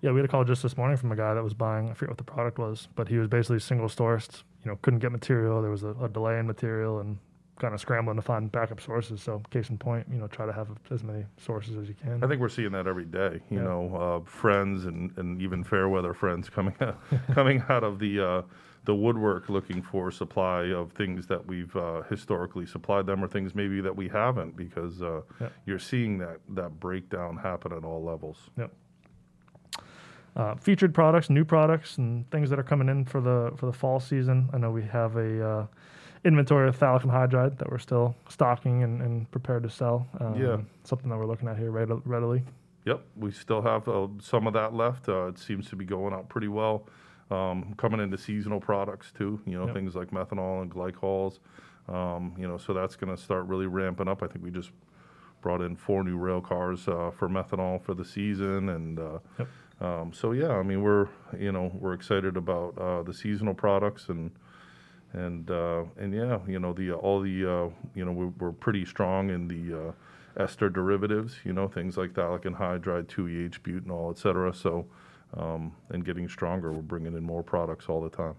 Yeah, 0.01 0.11
we 0.11 0.17
had 0.19 0.25
a 0.25 0.27
call 0.27 0.43
just 0.43 0.61
this 0.61 0.77
morning 0.77 0.95
from 0.95 1.11
a 1.11 1.15
guy 1.15 1.33
that 1.33 1.43
was 1.43 1.55
buying. 1.55 1.89
I 1.89 1.93
forget 1.93 2.11
what 2.11 2.19
the 2.19 2.23
product 2.23 2.59
was, 2.59 2.87
but 2.93 3.07
he 3.07 3.17
was 3.17 3.27
basically 3.27 3.59
single 3.59 3.87
sourced. 3.87 4.43
You 4.63 4.69
know, 4.69 4.77
couldn't 4.83 4.99
get 4.99 5.11
material. 5.11 5.59
There 5.59 5.71
was 5.71 5.81
a, 5.81 5.95
a 6.03 6.07
delay 6.07 6.37
in 6.37 6.45
material, 6.45 6.99
and 6.99 7.17
kind 7.59 7.73
of 7.73 7.81
scrambling 7.81 8.15
to 8.15 8.21
find 8.21 8.51
backup 8.51 8.81
sources. 8.81 9.21
So, 9.21 9.41
case 9.49 9.69
in 9.69 9.77
point, 9.77 10.07
you 10.11 10.17
know, 10.17 10.27
try 10.27 10.45
to 10.45 10.53
have 10.53 10.69
as 10.91 11.03
many 11.03 11.25
sources 11.37 11.77
as 11.77 11.87
you 11.87 11.95
can. 11.95 12.23
I 12.23 12.27
think 12.27 12.41
we're 12.41 12.49
seeing 12.49 12.71
that 12.71 12.87
every 12.87 13.05
day. 13.05 13.41
You 13.49 13.57
yeah. 13.57 13.63
know, 13.63 13.95
uh, 14.25 14.29
friends 14.29 14.85
and, 14.85 15.11
and 15.17 15.41
even 15.41 15.63
fair 15.63 15.89
weather 15.89 16.13
friends 16.13 16.49
coming 16.49 16.75
out, 16.81 16.99
coming 17.33 17.63
out 17.69 17.83
of 17.83 17.99
the 17.99 18.25
uh, 18.25 18.41
the 18.85 18.95
woodwork 18.95 19.49
looking 19.49 19.81
for 19.81 20.11
supply 20.11 20.71
of 20.71 20.93
things 20.93 21.27
that 21.27 21.45
we've 21.45 21.75
uh, 21.75 22.03
historically 22.03 22.65
supplied 22.65 23.05
them 23.05 23.21
or 23.21 23.27
things 23.27 23.53
maybe 23.53 23.81
that 23.81 23.93
we 23.93 24.07
haven't 24.07 24.55
because 24.55 25.01
uh, 25.01 25.21
yep. 25.41 25.51
you're 25.65 25.77
seeing 25.77 26.17
that 26.17 26.39
that 26.49 26.79
breakdown 26.79 27.35
happen 27.37 27.73
at 27.73 27.83
all 27.83 28.03
levels. 28.03 28.37
Yep. 28.57 28.71
Uh, 30.37 30.55
featured 30.55 30.93
products, 30.93 31.29
new 31.31 31.43
products, 31.43 31.97
and 31.97 32.29
things 32.29 32.49
that 32.49 32.59
are 32.59 32.63
coming 32.63 32.87
in 32.89 33.03
for 33.03 33.19
the 33.19 33.51
for 33.57 33.65
the 33.65 33.73
fall 33.73 33.99
season. 33.99 34.49
I 34.53 34.57
know 34.57 34.71
we 34.71 34.83
have 34.83 35.17
a 35.17 35.49
uh, 35.49 35.67
inventory 36.25 36.67
of 36.67 36.77
phthalic 36.77 37.03
hydride 37.03 37.57
that 37.59 37.69
we're 37.69 37.77
still 37.77 38.15
stocking 38.29 38.83
and, 38.83 39.01
and 39.01 39.29
prepared 39.31 39.63
to 39.63 39.69
sell. 39.69 40.07
Um, 40.19 40.35
yeah, 40.41 40.57
something 40.83 41.09
that 41.09 41.17
we're 41.17 41.25
looking 41.25 41.47
at 41.47 41.57
here 41.57 41.71
readily. 41.71 42.43
Yep, 42.85 43.01
we 43.17 43.31
still 43.31 43.61
have 43.61 43.87
uh, 43.87 44.07
some 44.21 44.47
of 44.47 44.53
that 44.53 44.73
left. 44.73 45.09
Uh, 45.09 45.27
it 45.27 45.37
seems 45.39 45.69
to 45.69 45.75
be 45.75 45.85
going 45.85 46.13
out 46.13 46.29
pretty 46.29 46.47
well. 46.47 46.87
um, 47.29 47.73
coming 47.75 47.99
into 47.99 48.17
seasonal 48.17 48.61
products 48.61 49.11
too. 49.11 49.41
You 49.45 49.59
know, 49.59 49.65
Yep. 49.65 49.75
things 49.75 49.95
like 49.95 50.11
methanol 50.11 50.61
and 50.61 50.71
glycols. 50.71 51.39
Um, 51.89 52.33
you 52.37 52.47
know, 52.47 52.57
so 52.57 52.73
that's 52.73 52.95
going 52.95 53.13
to 53.13 53.21
start 53.21 53.45
really 53.47 53.67
ramping 53.67 54.07
up. 54.07 54.23
I 54.23 54.27
think 54.27 54.43
we 54.45 54.49
just 54.51 54.71
brought 55.41 55.61
in 55.61 55.75
four 55.75 56.03
new 56.05 56.17
rail 56.17 56.39
cars 56.41 56.87
uh, 56.87 57.11
for 57.17 57.27
methanol 57.27 57.81
for 57.81 57.93
the 57.93 58.05
season, 58.05 58.69
and 58.69 58.99
uh, 58.99 59.19
Yep. 59.39 59.47
um, 59.81 60.13
so 60.13 60.31
yeah, 60.31 60.51
I 60.51 60.63
mean 60.63 60.81
we're 60.81 61.07
you 61.37 61.51
know 61.51 61.69
we're 61.77 61.93
excited 61.93 62.37
about 62.37 62.77
uh, 62.77 63.03
the 63.03 63.13
seasonal 63.13 63.53
products 63.53 64.07
and 64.07 64.31
and 65.13 65.49
uh, 65.49 65.83
and 65.97 66.13
yeah, 66.13 66.39
you 66.47 66.59
know 66.59 66.73
the 66.73 66.93
all 66.93 67.21
the 67.21 67.45
uh, 67.45 67.69
you 67.95 68.05
know 68.05 68.11
we're, 68.11 68.33
we're 68.39 68.51
pretty 68.51 68.85
strong 68.85 69.29
in 69.29 69.47
the 69.47 69.89
uh, 69.89 70.43
ester 70.43 70.69
derivatives, 70.69 71.35
you 71.43 71.53
know 71.53 71.67
things 71.67 71.97
like 71.97 72.13
phthalic 72.13 72.43
anhydride, 72.43 73.05
2EH 73.05 73.59
butanol, 73.61 74.11
et 74.11 74.17
cetera. 74.17 74.53
So 74.53 74.85
um, 75.35 75.73
and 75.89 76.05
getting 76.05 76.27
stronger, 76.27 76.71
we're 76.71 76.81
bringing 76.81 77.13
in 77.15 77.23
more 77.23 77.43
products 77.43 77.87
all 77.89 78.01
the 78.01 78.09
time. 78.09 78.35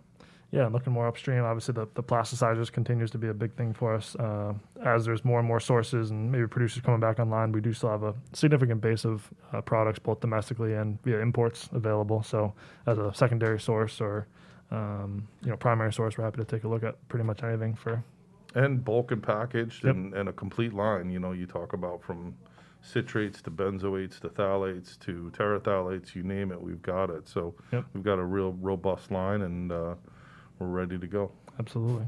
Yeah, 0.51 0.65
and 0.65 0.73
looking 0.73 0.95
more 0.95 1.07
upstream. 1.07 1.45
Obviously, 1.45 1.75
the, 1.75 1.87
the 1.93 2.03
plasticizers 2.03 2.73
continues 2.73 3.11
to 3.11 3.19
be 3.19 3.29
a 3.29 3.35
big 3.35 3.55
thing 3.55 3.75
for 3.75 3.95
us. 3.95 4.17
Uh, 4.17 4.55
as 4.83 5.05
there's 5.05 5.23
more 5.23 5.41
and 5.41 5.47
more 5.47 5.61
sources 5.61 6.11
and 6.11 6.33
maybe 6.33 6.47
producers 6.47 6.83
coming 6.83 7.01
back 7.01 7.19
online, 7.19 7.53
we 7.53 7.61
do 7.61 7.75
still 7.75 7.91
have 7.91 8.03
a 8.03 8.15
significant 8.33 8.81
base 8.81 9.05
of 9.05 9.29
uh, 9.53 9.61
products, 9.61 9.99
both 9.99 10.21
domestically 10.21 10.73
and 10.73 11.03
via 11.03 11.19
imports, 11.19 11.69
available. 11.73 12.23
So, 12.23 12.55
as 12.87 12.97
a 12.97 13.13
secondary 13.13 13.61
source 13.61 14.01
or 14.01 14.27
um, 14.71 15.27
you 15.43 15.51
know 15.51 15.57
primary 15.57 15.93
source, 15.93 16.19
we're 16.19 16.25
happy 16.25 16.39
to 16.39 16.45
take 16.45 16.65
a 16.65 16.69
look 16.69 16.83
at 16.83 16.97
pretty 17.09 17.25
much 17.25 17.43
anything 17.43 17.75
for. 17.75 18.03
and 18.55 18.85
bulk 18.85 19.11
and 19.13 19.23
packaged 19.23 19.85
Yep. 19.85 19.95
and, 19.95 20.15
and 20.15 20.29
a 20.29 20.33
complete 20.33 20.73
line. 20.75 21.11
You 21.11 21.21
know, 21.21 21.33
you 21.33 21.47
talk 21.47 21.73
about 21.75 22.03
from 22.03 22.35
citrates 22.85 23.43
to 23.43 23.51
benzoates 23.51 24.21
to 24.21 24.29
phthalates 24.29 24.99
to 25.01 25.31
terephthalates, 25.37 26.15
you 26.15 26.23
name 26.23 26.53
it, 26.53 26.61
we've 26.63 26.81
got 26.83 27.11
it. 27.11 27.29
So 27.29 27.55
Yep. 27.73 27.85
we've 27.93 28.05
got 28.05 28.19
a 28.19 28.25
real 28.25 28.53
robust 28.61 29.11
line 29.11 29.43
and 29.43 29.73
uh, 29.73 29.95
we're 30.59 30.67
ready 30.69 30.99
to 30.99 31.07
go. 31.07 31.31
Absolutely. 31.59 32.07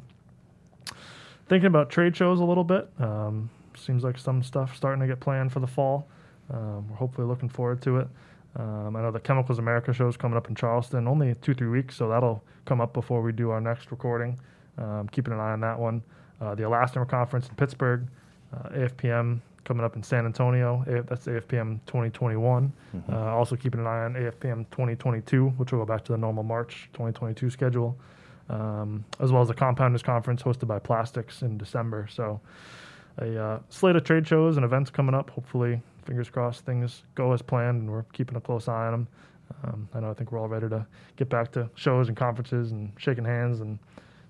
Thinking 1.48 1.66
about 1.66 1.90
trade 1.90 2.16
shows 2.16 2.40
a 2.40 2.44
little 2.44 2.64
bit. 2.64 2.88
Um, 3.00 3.50
seems 3.76 4.04
like 4.04 4.16
some 4.18 4.42
stuff 4.42 4.76
starting 4.76 5.00
to 5.00 5.06
get 5.06 5.18
planned 5.20 5.52
for 5.52 5.60
the 5.60 5.66
fall. 5.66 6.06
Um, 6.52 6.88
we're 6.88 6.96
hopefully 6.96 7.26
looking 7.26 7.48
forward 7.48 7.82
to 7.82 7.98
it. 7.98 8.08
Um, 8.56 8.96
I 8.96 9.02
know 9.02 9.10
the 9.10 9.20
Chemicals 9.20 9.58
America 9.58 9.92
show 9.92 10.08
is 10.08 10.16
coming 10.16 10.36
up 10.36 10.48
in 10.48 10.54
Charleston, 10.54 11.06
only 11.06 11.34
two, 11.40 11.54
three 11.54 11.68
weeks, 11.68 11.96
so 11.96 12.08
that'll 12.08 12.42
come 12.64 12.80
up 12.80 12.92
before 12.92 13.22
we 13.22 13.32
do 13.32 13.50
our 13.50 13.60
next 13.60 13.90
recording. 13.90 14.38
Um, 14.78 15.08
keeping 15.08 15.32
an 15.32 15.40
eye 15.40 15.52
on 15.52 15.60
that 15.60 15.78
one. 15.78 16.02
Uh, 16.40 16.54
the 16.54 16.62
Elastomer 16.64 17.08
Conference 17.08 17.48
in 17.48 17.54
Pittsburgh, 17.54 18.06
uh, 18.54 18.70
AFPM 18.70 19.40
coming 19.64 19.84
up 19.84 19.94
in 19.94 20.02
San 20.02 20.26
Antonio. 20.26 20.82
A- 20.88 21.02
that's 21.02 21.26
AFPM 21.26 21.80
2021. 21.86 22.72
Uh, 23.08 23.16
also 23.16 23.56
keeping 23.56 23.80
an 23.80 23.86
eye 23.86 24.04
on 24.04 24.14
AFPM 24.14 24.64
2022, 24.70 25.48
which 25.50 25.70
will 25.72 25.80
go 25.80 25.84
back 25.86 26.04
to 26.04 26.12
the 26.12 26.18
normal 26.18 26.42
March 26.42 26.88
2022 26.92 27.50
schedule 27.50 27.96
um, 28.50 29.04
as 29.20 29.32
well 29.32 29.42
as 29.42 29.48
the 29.48 29.54
Compounders 29.54 30.02
Conference 30.02 30.42
hosted 30.42 30.66
by 30.66 30.78
Plastics 30.78 31.42
in 31.42 31.56
December. 31.56 32.08
So, 32.10 32.40
a 33.18 33.42
uh, 33.42 33.58
slate 33.68 33.96
of 33.96 34.04
trade 34.04 34.26
shows 34.26 34.56
and 34.56 34.64
events 34.64 34.90
coming 34.90 35.14
up. 35.14 35.30
Hopefully, 35.30 35.80
fingers 36.10 36.28
crossed, 36.28 36.66
things 36.66 37.04
go 37.14 37.32
as 37.32 37.40
planned, 37.40 37.82
and 37.82 37.88
we're 37.88 38.02
keeping 38.12 38.36
a 38.36 38.40
close 38.40 38.66
eye 38.66 38.86
on 38.86 38.92
them. 38.92 39.08
Um, 39.62 39.88
I 39.94 40.00
know 40.00 40.10
I 40.10 40.14
think 40.14 40.32
we're 40.32 40.40
all 40.40 40.48
ready 40.48 40.68
to 40.68 40.84
get 41.14 41.28
back 41.28 41.52
to 41.52 41.70
shows 41.76 42.08
and 42.08 42.16
conferences 42.16 42.72
and 42.72 42.92
shaking 42.96 43.24
hands 43.24 43.60
and 43.60 43.78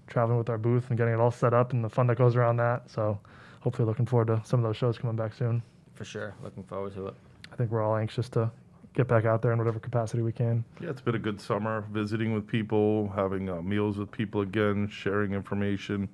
traveling 0.06 0.36
with 0.36 0.50
our 0.50 0.58
booth 0.58 0.90
and 0.90 0.98
getting 0.98 1.14
it 1.14 1.20
all 1.20 1.30
set 1.30 1.54
up 1.54 1.72
and 1.72 1.82
the 1.82 1.88
fun 1.88 2.06
that 2.08 2.18
goes 2.18 2.36
around 2.36 2.58
that. 2.58 2.90
So, 2.90 3.18
hopefully, 3.60 3.86
looking 3.86 4.04
forward 4.04 4.26
to 4.26 4.42
some 4.44 4.60
of 4.60 4.64
those 4.64 4.76
shows 4.76 4.98
coming 4.98 5.16
back 5.16 5.32
soon. 5.32 5.62
For 5.94 6.04
sure. 6.04 6.34
Looking 6.42 6.64
forward 6.64 6.92
to 6.96 7.06
it. 7.06 7.14
I 7.50 7.56
think 7.56 7.70
we're 7.70 7.82
all 7.82 7.96
anxious 7.96 8.28
to 8.30 8.50
get 8.92 9.08
back 9.08 9.24
out 9.24 9.40
there 9.40 9.52
in 9.52 9.58
whatever 9.58 9.78
capacity 9.78 10.22
we 10.22 10.32
can. 10.32 10.62
Yeah, 10.82 10.90
it's 10.90 11.00
been 11.00 11.14
a 11.14 11.18
good 11.18 11.40
summer 11.40 11.86
visiting 11.92 12.34
with 12.34 12.46
people, 12.46 13.10
having 13.16 13.48
uh, 13.48 13.62
meals 13.62 13.96
with 13.96 14.10
people 14.10 14.42
again, 14.42 14.86
sharing 14.88 15.32
information. 15.32 16.10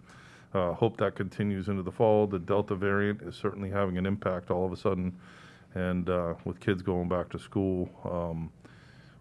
Uh, 0.54 0.73
hope 0.75 0.97
that 0.99 1.17
continues 1.17 1.69
into 1.69 1.82
the 1.82 1.90
fall. 1.90 2.28
The 2.28 2.38
Delta 2.38 2.76
variant 2.76 3.23
is 3.23 3.34
certainly 3.34 3.69
having 3.69 3.99
an 3.99 4.06
impact 4.06 4.52
all 4.52 4.64
of 4.64 4.73
a 4.73 4.76
sudden. 4.76 5.12
And 5.76 6.08
uh, 6.08 6.34
with 6.47 6.58
kids 6.58 6.80
going 6.80 7.06
back 7.06 7.28
to 7.30 7.39
school, 7.39 7.91
um, 8.10 8.50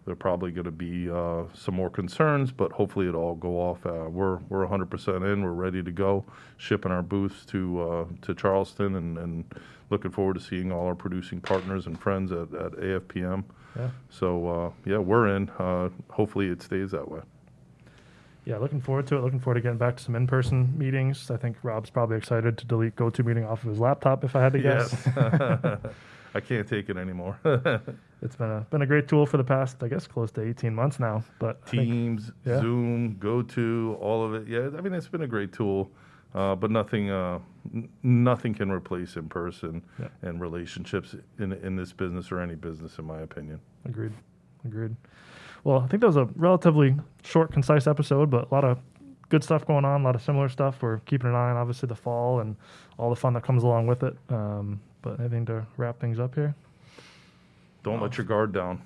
there 0.06 0.12
are 0.12 0.16
probably 0.16 0.50
going 0.52 0.64
to 0.64 0.70
be 0.70 1.10
uh, 1.10 1.42
some 1.52 1.74
more 1.74 1.90
concerns, 1.90 2.50
but 2.50 2.72
hopefully 2.72 3.08
it'll 3.08 3.20
all 3.20 3.34
go 3.34 3.60
off. 3.60 3.84
Uh, 3.84 4.08
we're 4.08 4.36
we're 4.48 4.66
100% 4.66 5.32
in. 5.32 5.42
We're 5.42 5.50
ready 5.50 5.82
to 5.82 5.90
go, 5.90 6.24
shipping 6.56 6.92
our 6.92 7.02
booths 7.02 7.44
to 7.46 7.82
uh, 7.82 8.04
to 8.22 8.34
Charleston, 8.34 8.94
and, 8.94 9.18
and 9.18 9.44
looking 9.90 10.10
forward 10.10 10.34
to 10.34 10.40
seeing 10.40 10.72
all 10.72 10.86
our 10.86 10.94
producing 10.94 11.42
partners 11.42 11.86
and 11.86 12.00
friends 12.00 12.32
at, 12.32 12.54
at 12.54 12.72
AFPM. 12.72 13.44
Yeah. 13.76 13.90
So 14.08 14.48
uh, 14.48 14.70
yeah, 14.86 14.98
we're 14.98 15.36
in. 15.36 15.50
Uh, 15.58 15.90
hopefully, 16.08 16.46
it 16.46 16.62
stays 16.62 16.92
that 16.92 17.10
way. 17.10 17.20
Yeah, 18.46 18.56
looking 18.58 18.80
forward 18.80 19.08
to 19.08 19.16
it. 19.16 19.20
Looking 19.22 19.40
forward 19.40 19.56
to 19.56 19.60
getting 19.60 19.76
back 19.76 19.96
to 19.96 20.02
some 20.02 20.14
in-person 20.14 20.78
meetings. 20.78 21.30
I 21.32 21.36
think 21.36 21.56
Robb's 21.64 21.90
probably 21.90 22.16
excited 22.16 22.56
to 22.58 22.64
delete 22.64 22.94
GoToMeeting 22.96 23.46
off 23.46 23.64
of 23.64 23.70
his 23.70 23.80
laptop. 23.80 24.22
If 24.24 24.36
I 24.36 24.40
had 24.40 24.52
to 24.52 24.58
guess, 24.62 25.06
Yes. 25.16 25.78
I 26.36 26.40
can't 26.40 26.68
take 26.68 26.90
it 26.90 26.98
anymore. 26.98 27.38
it's 28.22 28.36
been 28.36 28.50
a 28.50 28.66
been 28.70 28.82
a 28.82 28.86
great 28.86 29.08
tool 29.08 29.24
for 29.24 29.38
the 29.38 29.44
past, 29.44 29.82
I 29.82 29.88
guess, 29.88 30.06
close 30.06 30.30
to 30.32 30.42
18 30.42 30.74
months 30.74 31.00
now. 31.00 31.24
But 31.38 31.60
I 31.66 31.70
think- 31.70 31.82
Teams, 31.90 32.30
yeah. 32.44 32.60
Zoom, 32.60 33.16
GoTo, 33.18 33.94
all 33.94 34.22
of 34.24 34.34
it. 34.34 34.46
Yeah, 34.46 34.68
I 34.76 34.82
mean 34.82 34.92
it's 34.92 35.08
been 35.08 35.22
a 35.22 35.26
great 35.26 35.52
tool, 35.52 35.90
uh, 36.34 36.54
but 36.54 36.70
nothing 36.70 37.10
uh, 37.10 37.38
n- 37.74 37.88
nothing 38.02 38.52
can 38.54 38.70
replace 38.70 39.16
in 39.16 39.28
person 39.30 39.82
Yeah. 39.98 40.08
and 40.22 40.40
relationships 40.40 41.14
in 41.38 41.52
in 41.54 41.74
this 41.76 41.92
business 41.92 42.30
or 42.30 42.40
any 42.40 42.54
business, 42.54 42.98
in 42.98 43.06
my 43.06 43.20
opinion. 43.22 43.58
agreed, 43.86 44.12
agreed. 44.64 44.94
Well, 45.64 45.80
I 45.80 45.86
think 45.88 46.00
that 46.02 46.06
was 46.06 46.16
a 46.16 46.28
relatively 46.36 46.94
short, 47.24 47.50
concise 47.52 47.86
episode, 47.86 48.30
but 48.30 48.50
a 48.50 48.54
lot 48.54 48.64
of 48.64 48.78
good 49.28 49.42
stuff 49.42 49.66
going 49.66 49.84
on, 49.84 50.02
a 50.02 50.04
lot 50.04 50.14
of 50.14 50.22
similar 50.22 50.48
stuff. 50.48 50.82
We're 50.82 50.98
keeping 51.00 51.28
an 51.28 51.34
eye 51.34 51.50
on 51.50 51.56
obviously 51.56 51.88
the 51.88 51.94
fall 51.94 52.40
and 52.40 52.56
all 52.98 53.10
the 53.10 53.16
fun 53.16 53.32
that 53.34 53.42
comes 53.42 53.62
along 53.62 53.86
with 53.86 54.02
it. 54.02 54.16
Um, 54.28 54.80
but 55.02 55.20
anything 55.20 55.46
to 55.46 55.66
wrap 55.76 56.00
things 56.00 56.18
up 56.18 56.34
here? 56.34 56.54
Don't 57.82 58.00
let 58.00 58.18
your 58.18 58.26
guard 58.26 58.52
down. 58.52 58.82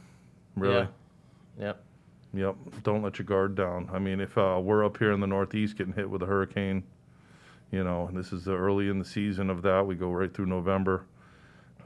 Really. 0.56 0.86
Yeah. 1.58 1.66
Yep. 1.66 1.84
Yep. 2.34 2.56
Don't 2.82 3.02
let 3.02 3.18
your 3.18 3.26
guard 3.26 3.54
down. 3.54 3.88
I 3.92 3.98
mean, 3.98 4.20
if 4.20 4.36
uh, 4.36 4.60
we're 4.62 4.84
up 4.84 4.98
here 4.98 5.12
in 5.12 5.20
the 5.20 5.26
Northeast 5.26 5.76
getting 5.76 5.92
hit 5.92 6.08
with 6.08 6.22
a 6.22 6.26
hurricane, 6.26 6.82
you 7.70 7.84
know, 7.84 8.06
and 8.06 8.16
this 8.16 8.32
is 8.32 8.44
the 8.44 8.54
early 8.54 8.88
in 8.88 8.98
the 8.98 9.04
season 9.04 9.50
of 9.50 9.62
that, 9.62 9.86
we 9.86 9.94
go 9.94 10.10
right 10.10 10.32
through 10.32 10.46
November. 10.46 11.06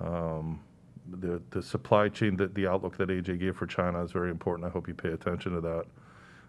Um, 0.01 0.61
the 1.21 1.41
the 1.51 1.63
supply 1.63 2.09
chain, 2.09 2.37
that 2.37 2.55
the 2.55 2.67
outlook 2.67 2.97
that 2.97 3.09
AJ 3.09 3.39
gave 3.39 3.57
for 3.57 3.67
China 3.67 4.03
is 4.03 4.11
very 4.11 4.31
important. 4.31 4.67
I 4.67 4.71
hope 4.71 4.89
you 4.89 4.95
pay 4.95 5.11
attention 5.11 5.53
to 5.53 5.61
that 5.61 5.85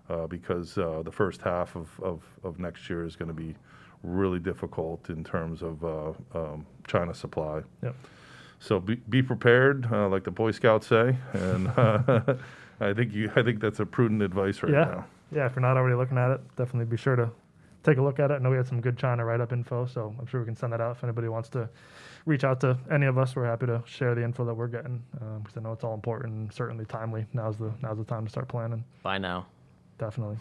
uh, 0.10 0.28
because 0.28 0.78
uh, 0.78 1.02
the 1.04 1.12
first 1.12 1.42
half 1.42 1.76
of, 1.76 1.90
of, 2.02 2.22
of 2.44 2.60
next 2.60 2.90
year 2.90 3.06
is 3.06 3.16
going 3.16 3.28
to 3.28 3.34
be 3.34 3.56
really 4.04 4.40
difficult 4.40 5.10
in 5.10 5.24
terms 5.24 5.62
of 5.62 5.84
uh, 5.84 6.14
um, 6.34 6.66
China 6.88 7.14
supply. 7.14 7.62
Yep. 7.84 7.96
So 8.60 8.80
be, 8.80 8.96
be 8.96 9.22
prepared, 9.22 9.88
uh, 9.92 10.08
like 10.08 10.24
the 10.24 10.32
Boy 10.32 10.52
Scouts 10.52 10.88
say, 10.88 11.18
and 11.34 11.68
uh, 11.70 12.22
I 12.80 12.94
think 12.94 13.14
you 13.14 13.32
I 13.36 13.44
think 13.44 13.60
that's 13.60 13.80
a 13.80 13.86
prudent 13.86 14.22
advice 14.22 14.64
right 14.64 14.72
yeah, 14.72 14.86
now. 14.86 15.06
yeah. 15.32 15.46
If 15.46 15.56
you're 15.56 15.62
not 15.62 15.78
already 15.78 15.96
looking 15.96 16.18
at 16.18 16.32
it, 16.32 16.42
definitely 16.56 16.86
be 16.86 16.98
sure 16.98 17.16
to 17.16 17.30
take 17.84 17.98
a 17.98 18.02
look 18.02 18.20
at 18.20 18.32
it. 18.32 18.36
I 18.36 18.38
know 18.40 18.50
we 18.50 18.58
had 18.58 18.68
some 18.68 18.82
good 18.82 18.98
China 18.98 19.26
write-up 19.26 19.52
info, 19.52 19.86
so 19.86 20.16
I'm 20.20 20.26
sure 20.26 20.40
we 20.40 20.46
can 20.46 20.56
send 20.56 20.74
that 20.74 20.82
out 20.82 20.96
if 20.96 21.04
anybody 21.04 21.28
wants 21.28 21.50
to 21.50 21.70
reach 22.26 22.44
out 22.44 22.60
to 22.62 22.78
any 22.90 23.06
of 23.06 23.18
us. 23.18 23.36
We're 23.36 23.46
happy 23.46 23.68
to 23.68 23.84
share 23.86 24.16
the 24.16 24.24
info 24.24 24.46
that 24.46 24.54
we're 24.54 24.68
getting 24.68 25.04
because 25.14 25.58
I 25.58 25.62
know 25.62 25.74
it's 25.74 25.84
all 25.84 25.94
important 25.94 26.34
and 26.34 26.54
certainly 26.54 26.86
timely. 26.86 27.26
Now's 27.34 27.58
the 27.58 27.72
now's 27.82 27.98
the 27.98 28.06
time 28.06 28.26
to 28.26 28.32
start 28.32 28.48
planning. 28.48 28.84
Bye 29.04 29.18
now. 29.18 29.46
Definitely. 29.98 30.38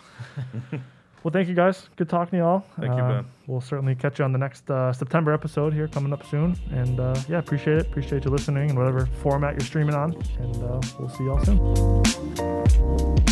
well, 1.22 1.32
thank 1.32 1.48
you 1.48 1.54
guys. 1.54 1.88
Good 1.96 2.08
talking 2.08 2.32
to 2.32 2.36
you 2.38 2.42
all. 2.44 2.66
Thank 2.80 2.92
you, 2.94 2.98
Uh, 3.02 3.22
Ben. 3.22 3.26
We'll 3.46 3.60
certainly 3.60 3.94
catch 3.94 4.18
you 4.18 4.24
on 4.24 4.32
the 4.32 4.38
next 4.38 4.70
uh, 4.70 4.92
September 4.92 5.32
episode 5.32 5.72
here 5.72 5.88
coming 5.88 6.12
up 6.12 6.26
soon. 6.26 6.56
And 6.72 6.98
uh, 7.00 7.14
yeah, 7.28 7.38
appreciate 7.38 7.78
it. 7.78 7.86
Appreciate 7.86 8.24
you 8.24 8.30
listening 8.30 8.70
in 8.70 8.76
whatever 8.76 9.06
format 9.06 9.54
you're 9.54 9.60
streaming 9.60 9.94
on. 9.94 10.14
And 10.40 10.56
uh, 10.62 10.80
we'll 10.98 11.08
see 11.08 11.24
y'all 11.24 11.44
soon. 11.44 13.23